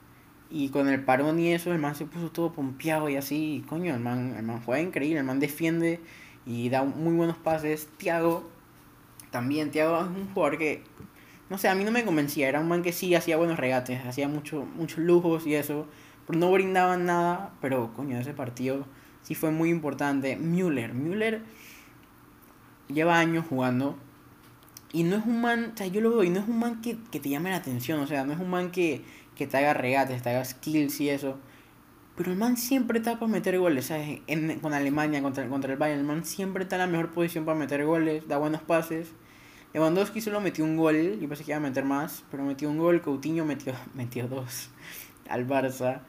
Y 0.50 0.70
con 0.70 0.88
el 0.88 1.04
parón 1.04 1.38
y 1.38 1.52
eso, 1.52 1.72
el 1.72 1.78
man 1.78 1.94
se 1.94 2.04
puso 2.04 2.32
todo 2.32 2.52
pompeado 2.52 3.08
y 3.08 3.14
así. 3.14 3.64
coño, 3.68 3.94
el 3.94 4.00
man, 4.00 4.34
el 4.36 4.42
man 4.42 4.60
juega 4.64 4.82
increíble, 4.82 5.20
el 5.20 5.24
man 5.24 5.38
defiende 5.38 6.00
y 6.46 6.70
da 6.70 6.82
muy 6.82 7.14
buenos 7.14 7.36
pases. 7.36 7.86
Tiago, 7.96 8.50
también, 9.30 9.70
Tiago 9.70 10.00
es 10.00 10.08
un 10.08 10.34
jugador 10.34 10.58
que, 10.58 10.82
no 11.48 11.58
sé, 11.58 11.68
a 11.68 11.76
mí 11.76 11.84
no 11.84 11.92
me 11.92 12.04
convencía. 12.04 12.48
Era 12.48 12.58
un 12.58 12.66
man 12.66 12.82
que 12.82 12.92
sí 12.92 13.14
hacía 13.14 13.36
buenos 13.36 13.56
regates, 13.56 14.04
hacía 14.04 14.26
mucho, 14.26 14.66
muchos 14.74 14.98
lujos 14.98 15.46
y 15.46 15.54
eso 15.54 15.86
no 16.28 16.50
brindaban 16.50 17.06
nada, 17.06 17.52
pero 17.60 17.92
coño, 17.94 18.18
ese 18.18 18.32
partido 18.32 18.86
sí 19.22 19.34
fue 19.34 19.50
muy 19.50 19.70
importante. 19.70 20.36
Müller, 20.36 20.94
Müller 20.94 21.42
lleva 22.88 23.18
años 23.18 23.44
jugando 23.48 23.96
y 24.92 25.02
no 25.02 25.16
es 25.16 25.26
un 25.26 25.40
man, 25.40 25.72
o 25.74 25.76
sea, 25.76 25.86
yo 25.88 26.00
lo 26.00 26.10
veo 26.10 26.24
y 26.24 26.30
no 26.30 26.40
es 26.40 26.48
un 26.48 26.58
man 26.58 26.80
que, 26.80 26.94
te 26.94 27.28
llame 27.28 27.50
la 27.50 27.56
atención, 27.56 28.00
o 28.00 28.06
sea, 28.06 28.24
no 28.24 28.32
es 28.32 28.38
un 28.38 28.48
man 28.48 28.70
que, 28.70 29.02
que 29.34 29.46
te 29.46 29.56
haga 29.56 29.74
regates, 29.74 30.22
te 30.22 30.30
haga 30.30 30.44
skills 30.44 31.00
y 31.00 31.10
eso. 31.10 31.38
Pero 32.16 32.30
el 32.30 32.38
man 32.38 32.56
siempre 32.56 32.98
está 32.98 33.18
para 33.18 33.26
meter 33.26 33.58
goles, 33.58 33.86
¿sabes? 33.86 34.20
En, 34.28 34.60
con 34.60 34.72
Alemania, 34.72 35.20
contra, 35.20 35.48
contra 35.48 35.72
el 35.72 35.78
Bayern, 35.78 36.00
el 36.00 36.06
man 36.06 36.24
siempre 36.24 36.62
está 36.62 36.76
en 36.76 36.82
la 36.82 36.86
mejor 36.86 37.10
posición 37.10 37.44
para 37.44 37.58
meter 37.58 37.84
goles, 37.84 38.28
da 38.28 38.38
buenos 38.38 38.62
pases. 38.62 39.08
Lewandowski 39.72 40.20
solo 40.20 40.40
metió 40.40 40.64
un 40.64 40.76
gol, 40.76 41.18
yo 41.18 41.28
pensé 41.28 41.42
que 41.42 41.50
iba 41.50 41.56
a 41.56 41.60
meter 41.60 41.84
más, 41.84 42.22
pero 42.30 42.44
metió 42.44 42.70
un 42.70 42.78
gol, 42.78 43.02
Coutinho 43.02 43.44
metió, 43.44 43.74
metió 43.94 44.28
dos 44.28 44.70
al 45.28 45.48
Barça. 45.48 46.02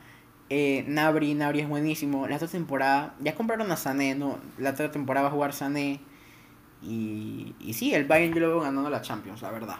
Eh, 0.49 0.85
Nabri, 0.87 1.33
Nabri 1.33 1.61
es 1.61 1.69
buenísimo. 1.69 2.27
La 2.27 2.35
otra 2.35 2.47
temporada, 2.47 3.15
ya 3.19 3.35
compraron 3.35 3.71
a 3.71 3.77
Sané, 3.77 4.15
¿no? 4.15 4.39
La 4.57 4.71
otra 4.71 4.91
temporada 4.91 5.23
va 5.23 5.29
a 5.29 5.33
jugar 5.33 5.53
Sané. 5.53 5.99
Y, 6.81 7.55
y 7.59 7.73
sí, 7.73 7.93
el 7.95 8.05
Bayern 8.05 8.33
yo 8.33 8.41
lo 8.41 8.47
veo 8.49 8.61
ganando 8.61 8.89
la 8.89 9.01
Champions, 9.01 9.41
la 9.41 9.51
verdad. 9.51 9.77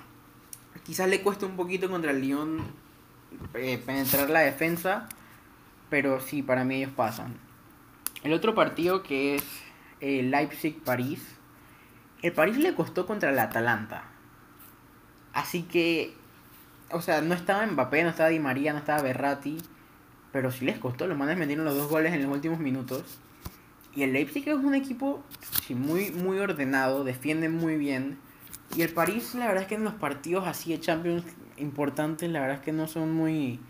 Quizás 0.84 1.07
le 1.10 1.22
cueste 1.22 1.45
un 1.45 1.55
poquito 1.55 1.89
contra 1.89 2.12
el 2.12 2.22
Lyon 2.22 2.60
eh, 3.53 3.81
penetrar 3.84 4.29
la 4.29 4.39
defensa, 4.41 5.07
pero 5.89 6.19
sí, 6.19 6.41
para 6.41 6.63
mí 6.63 6.75
ellos 6.75 6.91
pasan. 6.95 7.36
El 8.24 8.34
otro 8.34 8.55
partido 8.55 9.03
que 9.03 9.36
es 9.36 9.43
eh, 10.00 10.24
Leipzig-París. 10.24 11.36
El 12.22 12.34
París 12.34 12.57
le 12.57 12.74
costó 12.74 13.05
contra 13.05 13.29
el 13.29 13.38
Atalanta. 13.38 14.05
Así 15.34 15.63
que, 15.63 16.15
o 16.89 17.01
sea, 17.01 17.22
no 17.22 17.36
estaba 17.36 17.65
Mbappé, 17.67 18.03
no 18.03 18.10
estaba 18.10 18.29
Di 18.29 18.39
María, 18.39 18.74
no 18.74 18.79
estaba 18.79 19.03
Berratti 19.03 19.57
pero 20.36 20.51
sí 20.51 20.65
les 20.65 20.77
costó, 20.80 21.08
los 21.08 21.18
manes 21.18 21.38
metieron 21.38 21.63
los 21.63 21.77
dos 21.77 21.89
goles 21.89 22.13
en 22.13 22.22
los 22.22 22.30
últimos 22.30 22.60
minutos. 22.60 23.04
Y 23.96 24.04
el 24.04 24.12
Leipzig 24.12 24.50
es 24.50 24.56
un 24.56 24.75
equipo 24.75 25.24
muy, 25.70 26.12
muy 26.12 26.39
ordenado, 26.39 27.06
defiende 27.06 27.48
muy 27.48 27.77
bien. 27.77 28.18
Y 28.75 28.82
el 28.82 28.89
París, 28.89 29.34
la 29.34 29.48
verdad 29.48 29.62
es 29.63 29.70
que 29.70 29.75
en 29.75 29.86
los 29.86 29.94
partidos 29.94 30.46
así 30.46 30.72
de 30.72 30.82
Champions 30.82 31.24
importantes, 31.56 32.30
la 32.30 32.42
verdad 32.42 32.58
es 32.58 32.63
que 32.63 32.74
no 32.74 32.89
son 32.89 33.13
muy, 33.13 33.62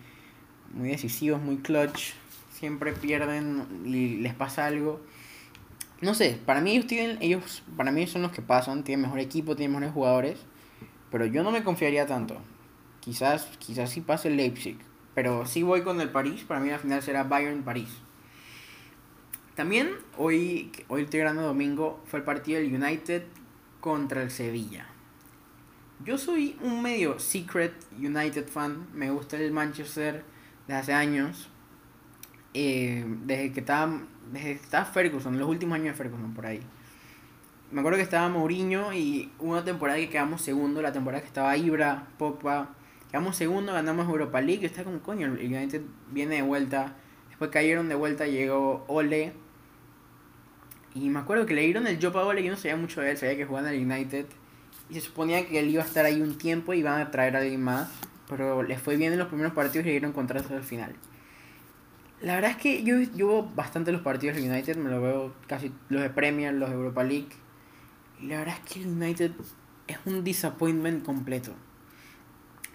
muy 0.74 0.90
decisivos, 0.90 1.40
muy 1.40 1.58
clutch. 1.58 2.14
Siempre 2.52 2.94
pierden 2.94 3.68
y 3.86 4.16
les 4.16 4.34
pasa 4.34 4.66
algo. 4.66 5.02
No 6.02 6.16
sé, 6.16 6.36
para 6.48 6.62
mí 6.62 6.72
ellos 6.72 6.88
tienen, 6.88 7.20
ellos, 7.22 7.62
para 7.78 7.92
mí 7.92 8.08
son 8.08 8.24
los 8.24 8.32
que 8.32 8.42
pasan, 8.42 8.84
tienen 8.84 9.04
mejor 9.04 9.20
equipo, 9.20 9.56
tienen 9.56 9.74
mejores 9.74 9.94
jugadores. 9.94 10.40
pero 11.12 11.28
yo 11.28 11.44
no 11.44 11.52
me 11.52 11.64
confiaría 11.64 12.08
tanto. 12.08 12.38
Quizás, 13.02 13.52
quizás 13.60 13.92
sí 13.92 14.02
pase 14.02 14.30
el 14.30 14.38
Leipzig, 14.38 14.80
pero 15.16 15.46
sí 15.48 15.64
voy 15.64 15.82
con 15.82 16.00
el 16.02 16.10
París. 16.10 16.44
Para 16.44 16.60
mí 16.60 16.70
la 16.70 16.78
final 16.78 17.02
será 17.02 17.24
Bayern-París. 17.24 17.90
También 19.56 19.90
hoy, 20.18 20.72
hoy 20.90 21.02
el 21.04 21.08
grande 21.08 21.42
domingo 21.42 22.04
fue 22.06 22.20
el 22.20 22.26
partido 22.26 22.60
del 22.60 22.76
United 22.76 23.24
contra 23.80 24.22
el 24.22 24.30
Sevilla. 24.30 24.86
Yo 26.04 26.18
soy 26.18 26.58
un 26.62 26.82
medio 26.82 27.18
secret 27.20 27.74
United 27.98 28.48
fan. 28.50 28.88
Me 28.94 29.10
gusta 29.10 29.38
el 29.38 29.52
Manchester 29.54 30.26
desde 30.68 30.80
hace 30.80 30.94
años. 30.94 31.50
Eh, 32.54 33.06
desde 33.24 33.54
que 33.54 33.62
estaba 33.62 34.02
desde 34.32 34.58
que 34.58 34.64
estaba 34.64 34.86
Ferguson, 34.86 35.38
los 35.38 35.48
últimos 35.48 35.76
años 35.76 35.98
de 35.98 36.04
Ferguson 36.04 36.34
por 36.34 36.46
ahí. 36.46 36.60
Me 37.72 37.80
acuerdo 37.80 37.98
que 37.98 38.04
estaba 38.04 38.28
Mourinho 38.30 38.94
y 38.94 39.32
una 39.40 39.64
temporada 39.64 39.98
que 40.00 40.10
quedamos 40.10 40.42
segundo, 40.42 40.82
la 40.82 40.92
temporada 40.92 41.22
que 41.22 41.28
estaba 41.28 41.56
Ibra, 41.58 42.08
Pogba, 42.18 42.76
quedamos 43.16 43.38
segundo, 43.38 43.72
ganamos 43.72 44.10
Europa 44.10 44.42
League, 44.42 44.66
está 44.66 44.84
como 44.84 45.00
coño, 45.00 45.28
el 45.28 45.38
United 45.40 45.82
viene 46.12 46.36
de 46.36 46.42
vuelta. 46.42 46.98
Después 47.30 47.50
cayeron 47.50 47.88
de 47.88 47.96
vuelta, 47.96 48.28
llegó 48.28 48.84
Ole. 48.90 49.32
Y 50.94 51.10
me 51.10 51.20
acuerdo 51.20 51.46
que 51.46 51.54
le 51.54 51.62
dieron 51.62 51.88
el 51.88 51.98
job 52.02 52.18
a 52.18 52.26
Ole, 52.26 52.44
yo 52.44 52.52
no 52.52 52.58
sabía 52.58 52.76
mucho 52.76 53.00
de 53.00 53.12
él, 53.12 53.18
sabía 53.18 53.38
que 53.38 53.46
jugaba 53.46 53.70
en 53.72 53.76
el 53.76 53.90
United. 53.90 54.26
Y 54.90 54.96
se 54.96 55.00
suponía 55.00 55.48
que 55.48 55.60
él 55.60 55.70
iba 55.70 55.82
a 55.82 55.86
estar 55.86 56.04
ahí 56.04 56.22
un 56.22 56.38
tiempo 56.38 56.74
y 56.74 56.80
iban 56.80 57.00
a 57.00 57.10
traer 57.10 57.38
a 57.38 57.40
alguien 57.40 57.64
más. 57.64 57.90
Pero 58.28 58.64
le 58.64 58.78
fue 58.78 58.98
bien 58.98 59.14
en 59.14 59.20
los 59.20 59.30
primeros 59.30 59.54
partidos 59.54 59.86
y 59.86 59.88
le 59.88 59.92
dieron 59.92 60.12
contrato 60.12 60.54
al 60.54 60.64
final. 60.64 60.94
La 62.20 62.36
verdad 62.36 62.52
es 62.52 62.58
que 62.58 62.84
yo, 62.84 63.00
yo 63.00 63.28
veo 63.30 63.44
bastante 63.56 63.94
los 63.94 64.02
partidos 64.02 64.36
del 64.36 64.52
United, 64.52 64.76
me 64.76 64.90
lo 64.90 65.02
veo 65.02 65.34
casi 65.48 65.72
los 65.88 66.02
de 66.02 66.10
Premier, 66.10 66.54
los 66.54 66.68
de 66.68 66.76
Europa 66.76 67.06
League. 67.06 67.30
Y 68.20 68.28
la 68.28 68.40
verdad 68.40 68.56
es 68.62 68.74
que 68.74 68.82
el 68.82 68.88
United 68.88 69.32
es 69.88 70.00
un 70.04 70.26
disappointment 70.26 71.06
completo. 71.06 71.54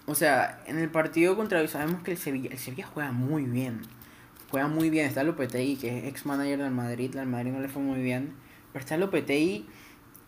O 0.05 0.15
sea, 0.15 0.61
en 0.65 0.77
el 0.77 0.89
partido 0.89 1.35
contra 1.35 1.65
sabemos 1.67 2.03
que 2.03 2.11
el 2.11 2.17
Sevilla, 2.17 2.49
el 2.51 2.57
Sevilla 2.57 2.87
juega 2.87 3.11
muy 3.11 3.43
bien. 3.43 3.81
Juega 4.49 4.67
muy 4.67 4.89
bien. 4.89 5.05
Está 5.05 5.23
Lopetegui, 5.23 5.77
que 5.77 5.99
es 5.99 6.05
ex 6.05 6.25
manager 6.25 6.59
del 6.59 6.71
Madrid. 6.71 7.15
Al 7.17 7.27
Madrid 7.27 7.51
no 7.51 7.61
le 7.61 7.69
fue 7.69 7.81
muy 7.81 8.01
bien. 8.01 8.33
Pero 8.73 8.83
está 8.83 8.97
Lopetegui. 8.97 9.65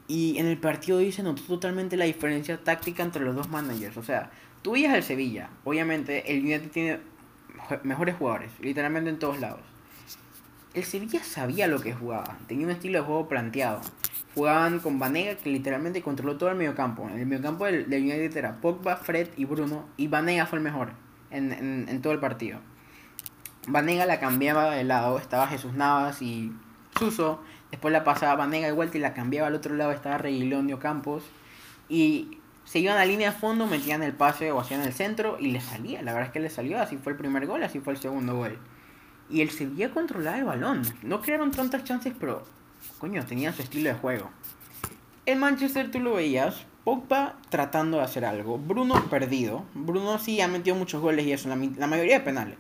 Y 0.08 0.38
en 0.38 0.46
el 0.48 0.58
partido 0.58 0.98
hoy 1.00 1.12
se 1.12 1.24
notó 1.24 1.44
totalmente 1.44 1.98
la 1.98 2.06
diferencia 2.06 2.58
táctica 2.64 3.04
entre 3.04 3.24
los 3.24 3.36
dos 3.36 3.50
managers. 3.50 3.98
O 3.98 4.04
sea, 4.04 4.32
tú 4.62 4.74
veías 4.74 4.94
al 4.94 5.04
Sevilla. 5.04 5.50
Obviamente, 5.64 6.32
el 6.32 6.42
United 6.42 6.72
tiene 6.72 7.00
mejores 7.84 8.16
jugadores, 8.16 8.52
literalmente 8.60 9.10
en 9.10 9.20
todos 9.20 9.40
lados. 9.40 9.62
El 10.74 10.84
Sevilla 10.84 11.24
sabía 11.24 11.68
lo 11.68 11.80
que 11.80 11.94
jugaba, 11.94 12.38
tenía 12.48 12.66
un 12.66 12.72
estilo 12.72 13.00
de 13.00 13.06
juego 13.06 13.28
planteado. 13.30 13.82
Jugaban 14.36 14.80
con 14.80 14.98
Vanega 15.00 15.36
que 15.36 15.50
literalmente 15.50 16.02
controló 16.02 16.38
todo 16.38 16.50
el 16.50 16.56
mediocampo. 16.56 17.08
En 17.08 17.20
el 17.20 17.26
mediocampo 17.26 17.66
del, 17.66 17.90
del 17.90 18.04
United 18.04 18.36
era 18.36 18.60
Pogba, 18.62 18.98
Fred 18.98 19.28
y 19.38 19.46
Bruno. 19.46 19.86
Y 19.98 20.08
Vanega 20.08 20.46
fue 20.46 20.58
el 20.58 20.64
mejor 20.64 20.92
en, 21.30 21.52
en, 21.90 22.02
todo 22.02 22.14
el 22.14 22.20
partido. 22.20 22.60
Vanega 23.68 24.06
la 24.06 24.20
cambiaba 24.20 24.72
de 24.72 24.84
lado, 24.84 25.18
estaba 25.20 25.48
Jesús 25.48 25.74
Navas 25.74 26.22
y 26.22 26.52
Suso. 26.98 27.42
Después 27.72 27.92
la 27.92 28.04
pasaba 28.04 28.36
Vanega 28.36 28.68
de 28.68 28.74
vuelta 28.74 28.98
y 28.98 29.02
la 29.02 29.14
cambiaba 29.14 29.48
al 29.48 29.56
otro 29.56 29.76
lado, 29.76 29.92
estaba 29.92 30.18
Reguilón 30.18 30.70
Campos. 30.78 31.24
Y 31.90 32.40
se 32.66 32.80
iban 32.80 32.98
a 32.98 33.06
línea 33.06 33.32
de 33.32 33.38
fondo, 33.38 33.68
metían 33.68 34.04
el 34.04 34.14
pase 34.14 34.52
o 34.52 34.60
hacían 34.60 34.82
el 34.82 34.94
centro 34.94 35.38
y 35.40 35.52
le 35.52 35.62
salía. 35.62 36.02
La 36.02 36.14
verdad 36.14 36.28
es 36.28 36.34
que 36.34 36.40
le 36.40 36.50
salió, 36.50 36.80
así 36.80 36.98
fue 36.98 37.14
el 37.14 37.18
primer 37.18 37.46
gol, 37.46 37.64
así 37.64 37.80
fue 37.80 37.94
el 37.94 38.00
segundo 38.00 38.36
gol. 38.36 38.58
Y 39.30 39.42
él 39.42 39.50
seguía 39.50 39.92
controlar 39.92 40.40
el 40.40 40.46
balón. 40.46 40.84
No 41.02 41.22
crearon 41.22 41.52
tantas 41.52 41.84
chances, 41.84 42.14
pero 42.20 42.44
coño, 43.00 43.26
tenían 43.26 43.54
su 43.54 43.62
estilo 43.62 43.90
de 43.90 43.96
juego. 43.96 44.30
El 45.26 45.40
Manchester 45.40 45.90
tú 45.92 46.00
lo 46.00 46.16
veías, 46.16 46.66
Pogba 46.84 47.38
tratando 47.50 47.98
de 47.98 48.04
hacer 48.04 48.26
algo, 48.26 48.58
Bruno 48.58 49.10
perdido. 49.10 49.64
Bruno 49.74 50.20
sí 50.20 50.42
ha 50.42 50.48
metido 50.48 50.76
muchos 50.76 51.02
goles 51.02 51.26
y 51.26 51.32
eso, 51.32 51.48
la, 51.48 51.56
la 51.56 51.88
mayoría 51.88 52.20
de 52.20 52.26
penales. 52.26 52.58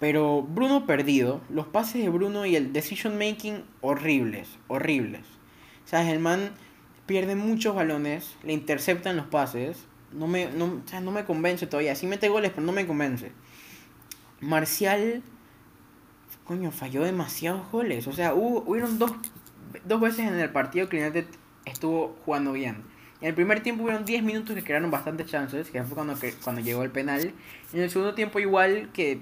Pero 0.00 0.42
Bruno 0.42 0.86
perdido, 0.86 1.40
los 1.50 1.66
pases 1.66 2.02
de 2.02 2.08
Bruno 2.08 2.46
y 2.46 2.56
el 2.56 2.72
decision 2.72 3.18
making 3.18 3.64
horribles, 3.80 4.48
horribles. 4.68 5.22
O 5.84 5.88
sea, 5.88 6.08
el 6.10 6.20
man 6.20 6.52
pierde 7.06 7.34
muchos 7.34 7.74
balones, 7.74 8.36
le 8.44 8.52
interceptan 8.52 9.16
los 9.16 9.26
pases. 9.26 9.86
No 10.12 10.26
me, 10.26 10.46
no, 10.50 10.82
no 11.02 11.10
me 11.10 11.24
convence 11.24 11.66
todavía. 11.66 11.94
Sí 11.94 12.06
mete 12.06 12.28
goles, 12.28 12.52
pero 12.54 12.66
no 12.66 12.72
me 12.72 12.86
convence. 12.86 13.32
Marcial, 14.40 15.22
coño, 16.48 16.72
falló 16.72 17.04
demasiados 17.04 17.70
goles. 17.70 18.06
O 18.06 18.12
sea, 18.12 18.34
hubo, 18.34 18.64
hubieron 18.66 18.98
dos, 18.98 19.12
dos 19.84 20.00
veces 20.00 20.20
en 20.20 20.40
el 20.40 20.50
partido 20.50 20.88
que 20.88 21.00
United 21.00 21.26
estuvo 21.66 22.16
jugando 22.24 22.52
bien. 22.52 22.82
En 23.20 23.28
el 23.28 23.34
primer 23.34 23.62
tiempo 23.62 23.84
hubieron 23.84 24.04
10 24.04 24.22
minutos 24.22 24.56
que 24.56 24.64
crearon 24.64 24.90
bastantes 24.90 25.26
chances, 25.26 25.70
que 25.70 25.82
fue 25.82 25.94
cuando, 25.94 26.14
cuando 26.42 26.62
llegó 26.62 26.82
el 26.84 26.90
penal. 26.90 27.32
En 27.72 27.80
el 27.80 27.90
segundo 27.90 28.14
tiempo 28.14 28.40
igual 28.40 28.88
que 28.94 29.20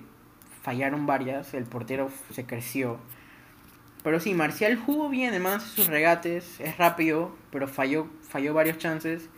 fallaron 0.62 1.06
varias, 1.06 1.52
el 1.54 1.64
portero 1.64 2.10
se 2.30 2.44
creció. 2.44 2.98
Pero 4.04 4.20
sí, 4.20 4.34
Marcial 4.34 4.76
jugó 4.76 5.08
bien, 5.08 5.34
el 5.34 5.42
man 5.42 5.54
hace 5.54 5.68
sus 5.68 5.88
regates, 5.88 6.60
es 6.60 6.78
rápido, 6.78 7.34
pero 7.50 7.66
falló, 7.66 8.06
falló 8.28 8.54
varios 8.54 8.78
chances. 8.78 9.28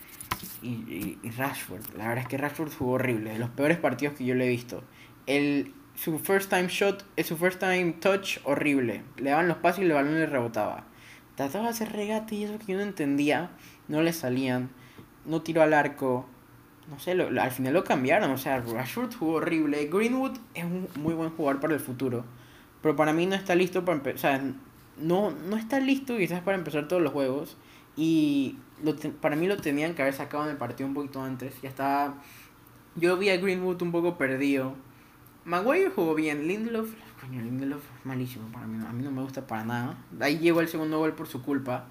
Y, 0.61 1.17
y, 1.23 1.31
Rashford, 1.31 1.95
la 1.97 2.09
verdad 2.09 2.25
es 2.25 2.29
que 2.29 2.37
Rashford 2.37 2.73
jugó 2.75 2.93
horrible, 2.93 3.33
de 3.33 3.39
los 3.39 3.49
peores 3.51 3.79
partidos 3.79 4.15
que 4.15 4.27
yo 4.27 4.35
le 4.35 4.45
he 4.45 4.49
visto. 4.49 4.83
El, 5.27 5.73
su 5.99 6.19
first 6.19 6.49
time 6.49 6.69
shot, 6.69 7.05
es 7.17 7.27
su 7.27 7.37
first 7.37 7.59
time 7.59 7.95
touch, 8.01 8.39
horrible. 8.45 9.03
Le 9.17 9.31
daban 9.31 9.49
los 9.49 9.57
pasos 9.57 9.81
y 9.81 9.87
el 9.87 9.93
balón 9.93 10.15
le 10.15 10.27
rebotaba. 10.27 10.85
Trataba 11.35 11.65
de 11.65 11.71
hacer 11.71 11.93
regate 11.93 12.37
y 12.37 12.45
eso 12.45 12.59
que 12.59 12.73
yo 12.73 12.79
no 12.79 12.85
entendía, 12.85 13.51
no 13.89 14.03
le 14.03 14.13
salían. 14.13 14.71
No 15.25 15.43
tiró 15.43 15.63
al 15.63 15.75
arco. 15.75 16.27
No 16.89 17.01
sé, 17.01 17.13
al 17.13 17.51
final 17.51 17.75
lo 17.75 17.85
cambiaron. 17.85 18.31
O 18.31 18.39
sea, 18.39 18.61
Rashford 18.61 19.15
jugó 19.15 19.35
horrible. 19.35 19.87
Greenwood 19.87 20.39
es 20.55 20.65
un 20.65 20.89
muy 20.97 21.15
buen 21.15 21.31
jugador 21.31 21.61
para 21.61 21.75
el 21.75 21.81
futuro. 21.81 22.25
Pero 22.81 22.95
para 22.95 23.13
mí 23.13 23.27
no 23.27 23.35
está 23.35 23.57
listo 23.57 23.85
para 23.85 23.99
empezar. 23.99 24.41
no, 24.99 25.33
no 25.33 25.57
está 25.57 25.81
listo 25.81 26.17
quizás 26.17 26.43
para 26.43 26.57
empezar 26.57 26.87
todos 26.87 27.03
los 27.03 27.13
juegos. 27.13 27.57
Y 27.97 28.57
lo 28.85 28.95
para 29.21 29.35
mí 29.35 29.49
lo 29.49 29.57
tenían 29.57 29.95
que 29.95 30.03
haber 30.03 30.15
sacado 30.15 30.45
en 30.45 30.51
el 30.51 30.57
partido 30.57 30.89
un 30.89 30.95
poquito 30.95 31.21
antes. 31.21 31.61
Ya 31.61 31.69
estaba. 31.69 32.15
Yo 32.95 33.17
vi 33.17 33.31
a 33.31 33.37
Greenwood 33.37 33.83
un 33.83 33.91
poco 33.91 34.17
perdido. 34.17 34.75
Maguire 35.49 35.89
jugó 35.89 36.15
bien. 36.15 36.47
Lindelof. 36.47 36.91
Coño, 37.23 37.41
Lindelof 37.41 37.83
malísimo 38.05 38.53
para 38.53 38.67
mí. 38.67 38.85
A 38.87 38.93
mí 38.93 39.03
no 39.03 39.11
me 39.11 39.23
gusta 39.23 39.47
para 39.47 39.65
nada. 39.65 39.97
Ahí 40.21 40.39
llegó 40.39 40.61
el 40.61 40.69
segundo 40.69 40.99
gol 40.99 41.15
por 41.15 41.27
su 41.27 41.43
culpa. 41.43 41.87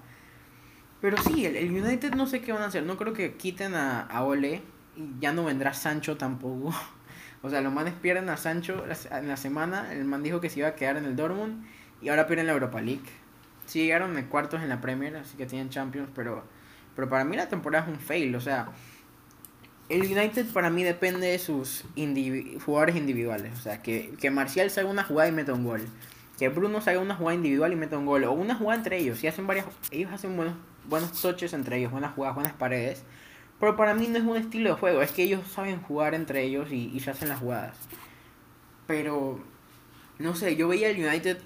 Pero 1.00 1.16
sí, 1.16 1.44
el, 1.44 1.56
el 1.56 1.72
United 1.72 2.14
no 2.14 2.28
sé 2.28 2.40
qué 2.40 2.52
van 2.52 2.62
a 2.62 2.66
hacer. 2.66 2.84
No 2.84 2.96
creo 2.96 3.14
que 3.14 3.34
quiten 3.34 3.74
a, 3.74 4.02
a 4.02 4.22
Ole. 4.22 4.62
Y 4.94 5.18
ya 5.18 5.32
no 5.32 5.44
vendrá 5.44 5.74
Sancho 5.74 6.16
tampoco. 6.16 6.72
O 7.40 7.48
sea, 7.48 7.60
los 7.60 7.72
manes 7.72 7.94
pierden 7.94 8.28
a 8.30 8.36
Sancho 8.36 8.84
en 9.12 9.28
la 9.28 9.36
semana. 9.36 9.92
El 9.92 10.04
man 10.04 10.24
dijo 10.24 10.40
que 10.40 10.50
se 10.50 10.58
iba 10.58 10.68
a 10.68 10.74
quedar 10.74 10.96
en 10.96 11.04
el 11.04 11.14
Dortmund. 11.14 11.64
Y 12.02 12.08
ahora 12.08 12.26
pierden 12.26 12.46
la 12.48 12.52
Europa 12.52 12.80
League. 12.80 13.04
Sí 13.64 13.80
llegaron 13.80 14.18
en 14.18 14.26
cuartos 14.26 14.60
en 14.60 14.68
la 14.68 14.80
Premier, 14.80 15.14
así 15.14 15.36
que 15.36 15.46
tienen 15.46 15.68
Champions. 15.68 16.10
Pero, 16.16 16.42
pero 16.96 17.08
para 17.08 17.24
mí 17.24 17.36
la 17.36 17.48
temporada 17.48 17.84
es 17.84 17.90
un 17.90 18.00
fail. 18.00 18.34
O 18.34 18.40
sea, 18.40 18.70
el 19.88 20.02
United 20.02 20.46
para 20.52 20.70
mí 20.70 20.84
depende 20.84 21.28
de 21.28 21.38
sus 21.38 21.84
jugadores 22.64 22.96
individuales. 22.96 23.52
O 23.58 23.62
sea, 23.62 23.82
que, 23.82 24.12
que 24.20 24.30
Marcial 24.30 24.70
salga 24.70 24.90
una 24.90 25.04
jugada 25.04 25.28
y 25.28 25.32
meta 25.32 25.54
un 25.54 25.64
gol. 25.64 25.86
Que 26.38 26.48
Bruno 26.48 26.80
salga 26.80 27.00
una 27.00 27.16
jugada 27.16 27.34
individual 27.34 27.72
y 27.72 27.76
meta 27.76 27.98
un 27.98 28.06
gol. 28.06 28.24
O 28.24 28.32
una 28.32 28.54
jugada 28.54 28.78
entre 28.78 28.98
ellos. 28.98 29.18
Si 29.18 29.26
hacen 29.26 29.46
varias, 29.46 29.66
ellos 29.90 30.12
hacen 30.12 30.36
buenos, 30.36 30.54
buenos 30.88 31.20
toches 31.20 31.52
entre 31.52 31.78
ellos, 31.78 31.90
buenas 31.90 32.14
jugadas, 32.14 32.34
buenas 32.34 32.52
paredes. 32.52 33.02
Pero 33.58 33.76
para 33.76 33.94
mí 33.94 34.06
no 34.06 34.18
es 34.18 34.24
un 34.24 34.36
estilo 34.36 34.70
de 34.70 34.76
juego, 34.76 35.02
es 35.02 35.10
que 35.10 35.24
ellos 35.24 35.40
saben 35.50 35.82
jugar 35.82 36.14
entre 36.14 36.44
ellos 36.44 36.70
y, 36.70 36.92
y 36.94 37.00
se 37.00 37.10
hacen 37.10 37.28
las 37.28 37.40
jugadas. 37.40 37.76
Pero, 38.86 39.40
no 40.18 40.36
sé, 40.36 40.54
yo 40.54 40.68
veía 40.68 40.90
el 40.90 41.04
United 41.04 41.38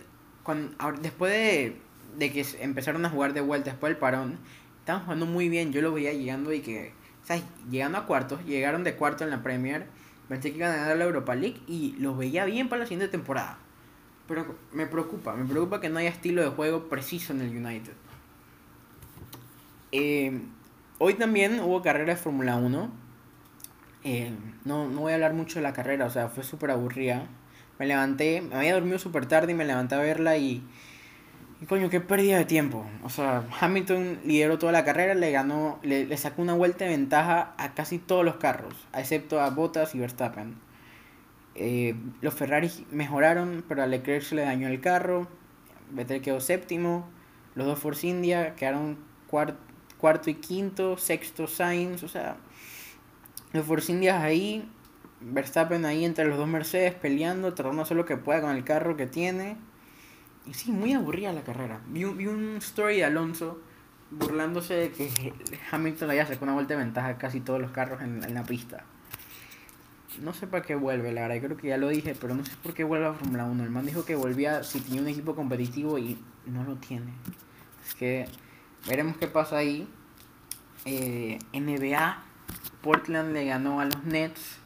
cuando, 0.43 0.77
después 1.01 1.33
de, 1.33 1.77
de 2.19 2.33
que 2.33 2.45
empezaron 2.61 3.05
a 3.07 3.11
jugar 3.11 3.33
de 3.33 3.41
vuelta, 3.41 3.71
después 3.71 3.91
del 3.91 3.99
parón, 3.99 4.39
estaban 4.81 5.05
jugando 5.05 5.27
muy 5.27 5.49
bien. 5.49 5.73
Yo 5.73 5.81
lo 5.81 5.93
veía 5.93 6.13
llegando 6.13 6.53
y 6.53 6.61
que, 6.61 6.93
¿sabes? 7.25 7.45
Llegando 7.71 7.99
a 7.99 8.07
cuartos, 8.07 8.45
llegaron 8.45 8.85
de 8.85 8.95
cuarto 8.95 9.25
en 9.25 9.31
la 9.31 9.43
Premier, 9.43 9.87
pensé 10.29 10.51
que 10.51 10.59
iban 10.59 10.73
a 10.73 10.77
ganar 10.77 10.97
la 10.97 11.05
Europa 11.05 11.35
League 11.35 11.61
y 11.67 11.95
los 11.99 12.17
veía 12.17 12.45
bien 12.45 12.69
para 12.69 12.81
la 12.81 12.87
siguiente 12.87 13.09
temporada. 13.09 13.59
Pero 14.29 14.57
me 14.73 14.87
preocupa, 14.87 15.35
me 15.35 15.45
preocupa 15.45 15.81
que 15.81 15.89
no 15.89 15.99
haya 15.99 16.09
estilo 16.09 16.43
de 16.43 16.49
juego 16.49 16.89
preciso 16.89 17.33
en 17.33 17.41
el 17.43 17.57
United. 17.57 17.93
Eh, 19.91 20.41
Hoy 21.05 21.15
también 21.15 21.59
hubo 21.59 21.83
carrera 21.83 22.15
de 22.15 22.17
Fórmula 22.17 22.55
1. 22.55 22.89
Eh, 24.05 24.31
no, 24.65 24.89
no 24.89 25.01
voy 25.01 25.11
a 25.11 25.17
hablar 25.17 25.35
mucho 25.35 25.59
de 25.59 25.65
la 25.65 25.73
carrera, 25.73 26.07
o 26.07 26.11
sea, 26.11 26.29
fue 26.29 26.45
súper 26.45 26.71
aburrida. 26.71 27.27
Me 27.81 27.87
levanté, 27.87 28.41
me 28.41 28.55
había 28.55 28.75
dormido 28.75 29.01
súper 29.01 29.27
tarde 29.27 29.51
y 29.51 29.57
me 29.57 29.65
levanté 29.65 29.97
a 29.97 29.99
verla 29.99 30.37
y... 30.37 30.63
Y 31.63 31.67
coño, 31.67 31.89
qué 31.89 32.01
pérdida 32.01 32.39
de 32.39 32.45
tiempo. 32.45 32.85
O 33.05 33.09
sea, 33.09 33.45
Hamilton 33.61 34.19
lideró 34.25 34.59
toda 34.59 34.73
la 34.73 34.85
carrera, 34.85 35.15
le 35.15 35.31
ganó, 35.31 35.79
le, 35.83 36.05
le 36.05 36.17
sacó 36.17 36.43
una 36.43 36.55
vuelta 36.55 36.85
de 36.85 36.91
ventaja 36.91 37.55
a 37.57 37.73
casi 37.73 37.99
todos 37.99 38.25
los 38.25 38.37
carros, 38.37 38.75
excepto 38.93 39.41
a 39.41 39.49
Bottas 39.51 39.95
y 39.95 40.01
Verstappen. 40.01 40.57
Eh, 41.55 41.95
los 42.21 42.35
Ferrari 42.35 42.69
mejoraron, 42.91 43.65
pero 43.69 43.85
a 43.85 43.87
Leclerc 43.87 44.23
se 44.23 44.35
le 44.35 44.43
dañó 44.43 44.67
el 44.67 44.81
carro. 44.81 45.29
Vettel 45.93 46.21
quedó 46.21 46.41
séptimo. 46.41 47.09
Los 47.55 47.67
dos 47.67 47.79
Force 47.79 48.09
India 48.09 48.57
quedaron 48.57 48.99
cuarto 49.29 49.59
cuarto 50.03 50.31
y 50.31 50.35
quinto, 50.35 50.99
sexto 50.99 51.47
Sainz, 51.47 52.03
o 52.03 52.09
sea, 52.09 52.37
los 53.53 53.65
Force 53.65 53.93
Indias 53.93 54.21
ahí, 54.21 54.69
Verstappen 55.21 55.85
ahí 55.85 56.05
entre 56.05 56.25
los 56.25 56.37
dos 56.37 56.49
Mercedes 56.49 56.93
peleando, 56.93 57.55
tratando 57.55 57.77
de 57.77 57.83
hacer 57.85 57.97
lo 57.97 58.05
que 58.05 58.17
pueda 58.17 58.41
con 58.41 58.51
el 58.51 58.65
carro 58.65 58.97
que 58.97 59.07
tiene. 59.07 59.57
Y 60.47 60.55
sí, 60.55 60.73
muy 60.73 60.93
aburrida 60.93 61.33
la 61.33 61.43
carrera. 61.43 61.81
Vi 61.89 62.05
un, 62.05 62.17
vi 62.17 62.27
un 62.27 62.57
story 62.57 62.97
de 62.97 63.05
Alonso 63.05 63.61
burlándose 64.11 64.75
de 64.75 64.91
que 64.91 65.33
Hamilton 65.71 66.11
había 66.11 66.27
sacado 66.27 66.45
una 66.45 66.55
vuelta 66.55 66.75
de 66.75 66.85
ventaja 66.85 67.09
a 67.09 67.19
casi 67.19 67.41
todos 67.41 67.61
los 67.61 67.71
carros 67.71 68.03
en, 68.03 68.23
en 68.25 68.35
la 68.35 68.45
pista. 68.45 68.85
No 70.21 70.35
sé 70.35 70.47
para 70.47 70.63
qué 70.63 70.75
vuelve, 70.75 71.13
la 71.13 71.23
verdad, 71.23 71.47
creo 71.47 71.57
que 71.57 71.69
ya 71.69 71.79
lo 71.79 71.89
dije, 71.89 72.15
pero 72.21 72.35
no 72.35 72.45
sé 72.45 72.53
por 72.63 72.75
qué 72.75 72.85
vuelve 72.85 73.07
a 73.07 73.15
Fórmula 73.15 73.45
1. 73.45 73.65
El 73.65 73.71
man 73.71 73.87
dijo 73.87 74.05
que 74.05 74.15
volvía 74.15 74.63
si 74.63 74.81
tenía 74.81 75.01
un 75.01 75.09
equipo 75.09 75.35
competitivo 75.35 75.99
y 75.99 76.19
no 76.47 76.65
lo 76.65 76.77
tiene. 76.77 77.13
Es 77.87 77.95
que 77.95 78.27
veremos 78.87 79.17
qué 79.17 79.27
pasa 79.27 79.57
ahí. 79.57 79.89
Eh, 80.85 81.39
NBA, 81.53 82.23
Portland 82.83 83.33
le 83.33 83.47
ganó 83.47 83.81
a 83.81 83.87
los 83.87 84.05
Nets. 84.05 84.59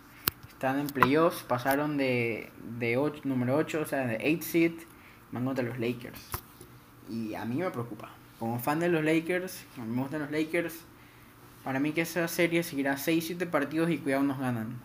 Están 0.48 0.80
en 0.80 0.86
playoffs, 0.86 1.42
pasaron 1.42 1.96
de, 1.96 2.50
de 2.78 2.96
ocho, 2.96 3.20
número 3.24 3.56
8, 3.56 3.80
o 3.82 3.86
sea, 3.86 4.06
de 4.06 4.16
8 4.16 4.42
seed, 4.42 4.72
van 5.32 5.44
contra 5.44 5.64
los 5.64 5.78
Lakers. 5.78 6.20
Y 7.08 7.34
a 7.34 7.44
mí 7.44 7.56
me 7.56 7.70
preocupa. 7.70 8.10
Como 8.38 8.58
fan 8.58 8.80
de 8.80 8.88
los 8.88 9.04
Lakers, 9.04 9.64
a 9.78 9.84
me 9.84 10.02
gustan 10.02 10.20
los 10.20 10.30
Lakers, 10.30 10.74
para 11.64 11.80
mí 11.80 11.92
que 11.92 12.02
esa 12.02 12.28
serie 12.28 12.62
seguirá 12.62 12.96
6-7 12.96 13.48
partidos 13.48 13.90
y 13.90 13.98
cuidado 13.98 14.22
nos 14.22 14.38
ganan. 14.38 14.78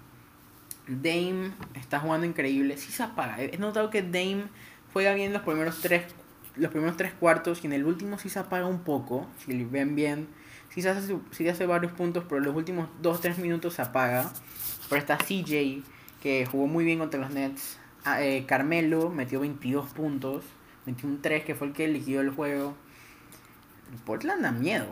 Dame 0.87 1.51
está 1.75 1.99
jugando 1.99 2.25
increíble. 2.25 2.77
Sí 2.77 2.91
se 2.91 3.03
apaga. 3.03 3.39
He 3.39 3.57
notado 3.57 3.89
que 3.89 4.01
Dame 4.01 4.45
juega 4.93 5.13
bien 5.13 5.31
los 5.33 5.43
primeros 5.43 5.79
tres, 5.81 6.03
los 6.55 6.71
primeros 6.71 6.97
tres 6.97 7.13
cuartos 7.13 7.63
y 7.63 7.67
en 7.67 7.73
el 7.73 7.85
último 7.85 8.17
sí 8.17 8.29
se 8.29 8.39
apaga 8.39 8.65
un 8.65 8.79
poco. 8.79 9.27
Si 9.45 9.63
ven 9.63 9.95
bien, 9.95 10.27
sí 10.69 10.81
se 10.81 10.89
hace, 10.89 11.17
sí 11.31 11.47
hace 11.47 11.65
varios 11.65 11.91
puntos, 11.93 12.23
pero 12.27 12.37
en 12.37 12.45
los 12.45 12.55
últimos 12.55 12.89
2-3 13.01 13.37
minutos 13.37 13.75
se 13.75 13.81
apaga. 13.81 14.31
Pero 14.89 14.99
está 14.99 15.17
CJ, 15.17 15.83
que 16.21 16.45
jugó 16.45 16.67
muy 16.67 16.83
bien 16.83 16.99
contra 16.99 17.19
los 17.19 17.31
Nets. 17.31 17.77
Ah, 18.03 18.23
eh, 18.23 18.45
Carmelo 18.47 19.09
metió 19.09 19.39
22 19.39 19.91
puntos. 19.91 20.43
21-3, 20.87 21.43
que 21.43 21.55
fue 21.55 21.67
el 21.67 21.73
que 21.73 21.87
liquidó 21.87 22.21
el 22.21 22.31
juego. 22.31 22.75
Portland 24.05 24.41
da 24.41 24.51
miedo. 24.51 24.87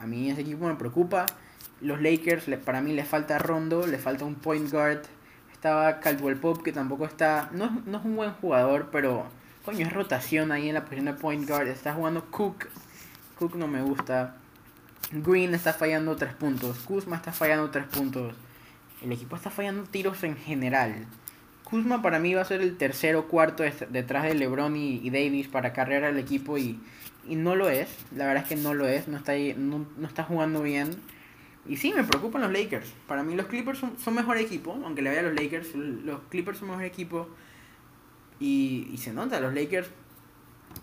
A 0.00 0.06
mí 0.06 0.30
ese 0.30 0.42
equipo 0.42 0.66
me 0.66 0.76
preocupa. 0.76 1.26
Los 1.80 2.00
Lakers, 2.00 2.46
para 2.64 2.80
mí 2.80 2.92
les 2.92 3.06
falta 3.06 3.38
Rondo, 3.38 3.86
le 3.86 3.98
falta 3.98 4.24
un 4.24 4.36
point 4.36 4.70
guard 4.70 5.02
estaba 5.56 6.00
Caldwell 6.00 6.36
Pop, 6.36 6.62
que 6.62 6.72
tampoco 6.72 7.06
está. 7.06 7.48
No, 7.52 7.64
es 7.64 8.04
un 8.04 8.16
buen 8.16 8.32
jugador, 8.34 8.90
pero. 8.92 9.26
Coño, 9.64 9.84
es 9.84 9.92
rotación 9.92 10.52
ahí 10.52 10.68
en 10.68 10.74
la 10.74 10.82
posición 10.82 11.06
de 11.06 11.14
point 11.14 11.48
guard. 11.48 11.66
Está 11.66 11.92
jugando 11.92 12.24
Cook. 12.30 12.68
Cook 13.36 13.56
no 13.56 13.66
me 13.66 13.82
gusta. 13.82 14.36
Green 15.10 15.54
está 15.54 15.72
fallando 15.72 16.14
tres 16.14 16.34
puntos. 16.34 16.78
Kuzma 16.80 17.16
está 17.16 17.32
fallando 17.32 17.68
tres 17.70 17.86
puntos. 17.86 18.34
El 19.02 19.10
equipo 19.10 19.34
está 19.34 19.50
fallando 19.50 19.82
tiros 19.84 20.22
en 20.22 20.36
general. 20.36 21.06
Kuzma 21.68 22.00
para 22.00 22.20
mí 22.20 22.32
va 22.32 22.42
a 22.42 22.44
ser 22.44 22.60
el 22.62 22.76
tercero 22.76 23.26
cuarto 23.26 23.64
detrás 23.90 24.22
de 24.22 24.34
LeBron 24.34 24.76
y, 24.76 25.10
Davis 25.10 25.48
para 25.48 25.72
carrera 25.72 26.10
el 26.10 26.18
equipo 26.18 26.58
y, 26.58 26.78
y, 27.28 27.34
no 27.34 27.56
lo 27.56 27.68
es. 27.68 27.88
La 28.14 28.24
verdad 28.26 28.44
es 28.44 28.48
que 28.48 28.54
no 28.54 28.72
lo 28.72 28.86
es. 28.86 29.08
No 29.08 29.16
está, 29.16 29.32
no, 29.56 29.84
no 29.96 30.06
está 30.06 30.22
jugando 30.22 30.62
bien. 30.62 30.90
Y 31.66 31.76
sí, 31.76 31.92
me 31.92 32.04
preocupan 32.04 32.42
los 32.42 32.52
Lakers. 32.52 32.92
Para 33.08 33.24
mí 33.24 33.34
los 33.34 33.46
Clippers 33.46 33.80
son, 33.80 34.14
mejor 34.14 34.38
equipo, 34.38 34.78
aunque 34.84 35.02
le 35.02 35.10
vaya 35.10 35.22
a 35.22 35.24
los 35.24 35.34
Lakers, 35.34 35.74
los 35.74 36.20
Clippers 36.28 36.58
son 36.58 36.68
mejor 36.68 36.84
equipo. 36.84 37.28
Y, 38.38 38.88
y 38.92 38.98
se 38.98 39.12
nota, 39.12 39.40
los 39.40 39.52
Lakers 39.52 39.88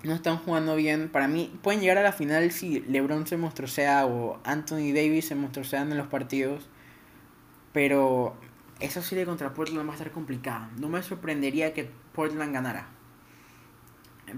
no 0.03 0.13
están 0.13 0.37
jugando 0.37 0.75
bien. 0.75 1.07
Para 1.07 1.29
mí 1.29 1.49
pueden 1.61 1.79
llegar 1.79 1.97
a 1.97 2.03
la 2.03 2.11
final 2.11 2.51
si 2.51 2.81
LeBron 2.81 3.25
se 3.25 3.37
sea 3.67 4.05
o 4.05 4.41
Anthony 4.43 4.91
Davis 4.93 5.27
se 5.27 5.63
sean 5.63 5.93
en 5.93 5.97
los 5.97 6.07
partidos. 6.07 6.67
Pero 7.71 8.35
esa 8.79 9.01
serie 9.01 9.25
contra 9.25 9.53
Portland 9.53 9.88
va 9.88 9.93
a 9.93 9.95
estar 9.95 10.12
complicada. 10.12 10.69
No 10.77 10.89
me 10.89 11.01
sorprendería 11.03 11.73
que 11.73 11.89
Portland 12.13 12.53
ganara. 12.53 12.88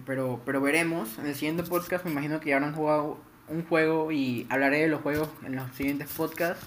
Pero, 0.05 0.41
pero 0.45 0.61
veremos. 0.61 1.17
En 1.19 1.27
el 1.27 1.35
siguiente 1.35 1.63
podcast 1.63 2.05
me 2.05 2.11
imagino 2.11 2.39
que 2.39 2.49
ya 2.49 2.57
habrán 2.57 2.73
jugado 2.73 3.19
un 3.47 3.63
juego 3.65 4.11
y 4.11 4.47
hablaré 4.49 4.81
de 4.81 4.87
los 4.87 5.01
juegos 5.01 5.29
en 5.43 5.55
los 5.55 5.73
siguientes 5.75 6.09
podcasts. 6.11 6.65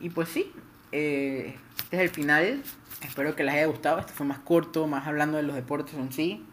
Y 0.00 0.10
pues 0.10 0.28
sí, 0.28 0.52
eh, 0.92 1.56
este 1.78 1.96
es 1.96 2.02
el 2.02 2.08
final. 2.10 2.62
Espero 3.02 3.34
que 3.36 3.44
les 3.44 3.54
haya 3.54 3.66
gustado. 3.66 3.98
Este 3.98 4.12
fue 4.12 4.26
más 4.26 4.38
corto, 4.38 4.86
más 4.86 5.06
hablando 5.06 5.36
de 5.36 5.42
los 5.42 5.54
deportes 5.54 5.94
en 5.94 6.12
sí. 6.12 6.44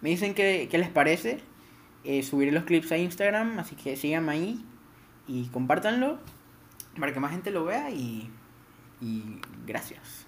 Me 0.00 0.10
dicen 0.10 0.34
qué, 0.34 0.68
les 0.70 0.90
parece. 0.90 1.40
Eh, 2.04 2.22
subiré 2.22 2.52
los 2.52 2.64
clips 2.64 2.92
a 2.92 2.98
Instagram, 2.98 3.58
así 3.58 3.76
que 3.76 3.96
síganme 3.96 4.32
ahí 4.32 4.64
y 5.26 5.46
compártanlo 5.46 6.18
para 7.00 7.14
que 7.14 7.20
más 7.20 7.30
gente 7.30 7.50
lo 7.50 7.64
vea 7.64 7.90
y, 7.90 8.30
y 9.04 9.40
gracias. 9.66 10.23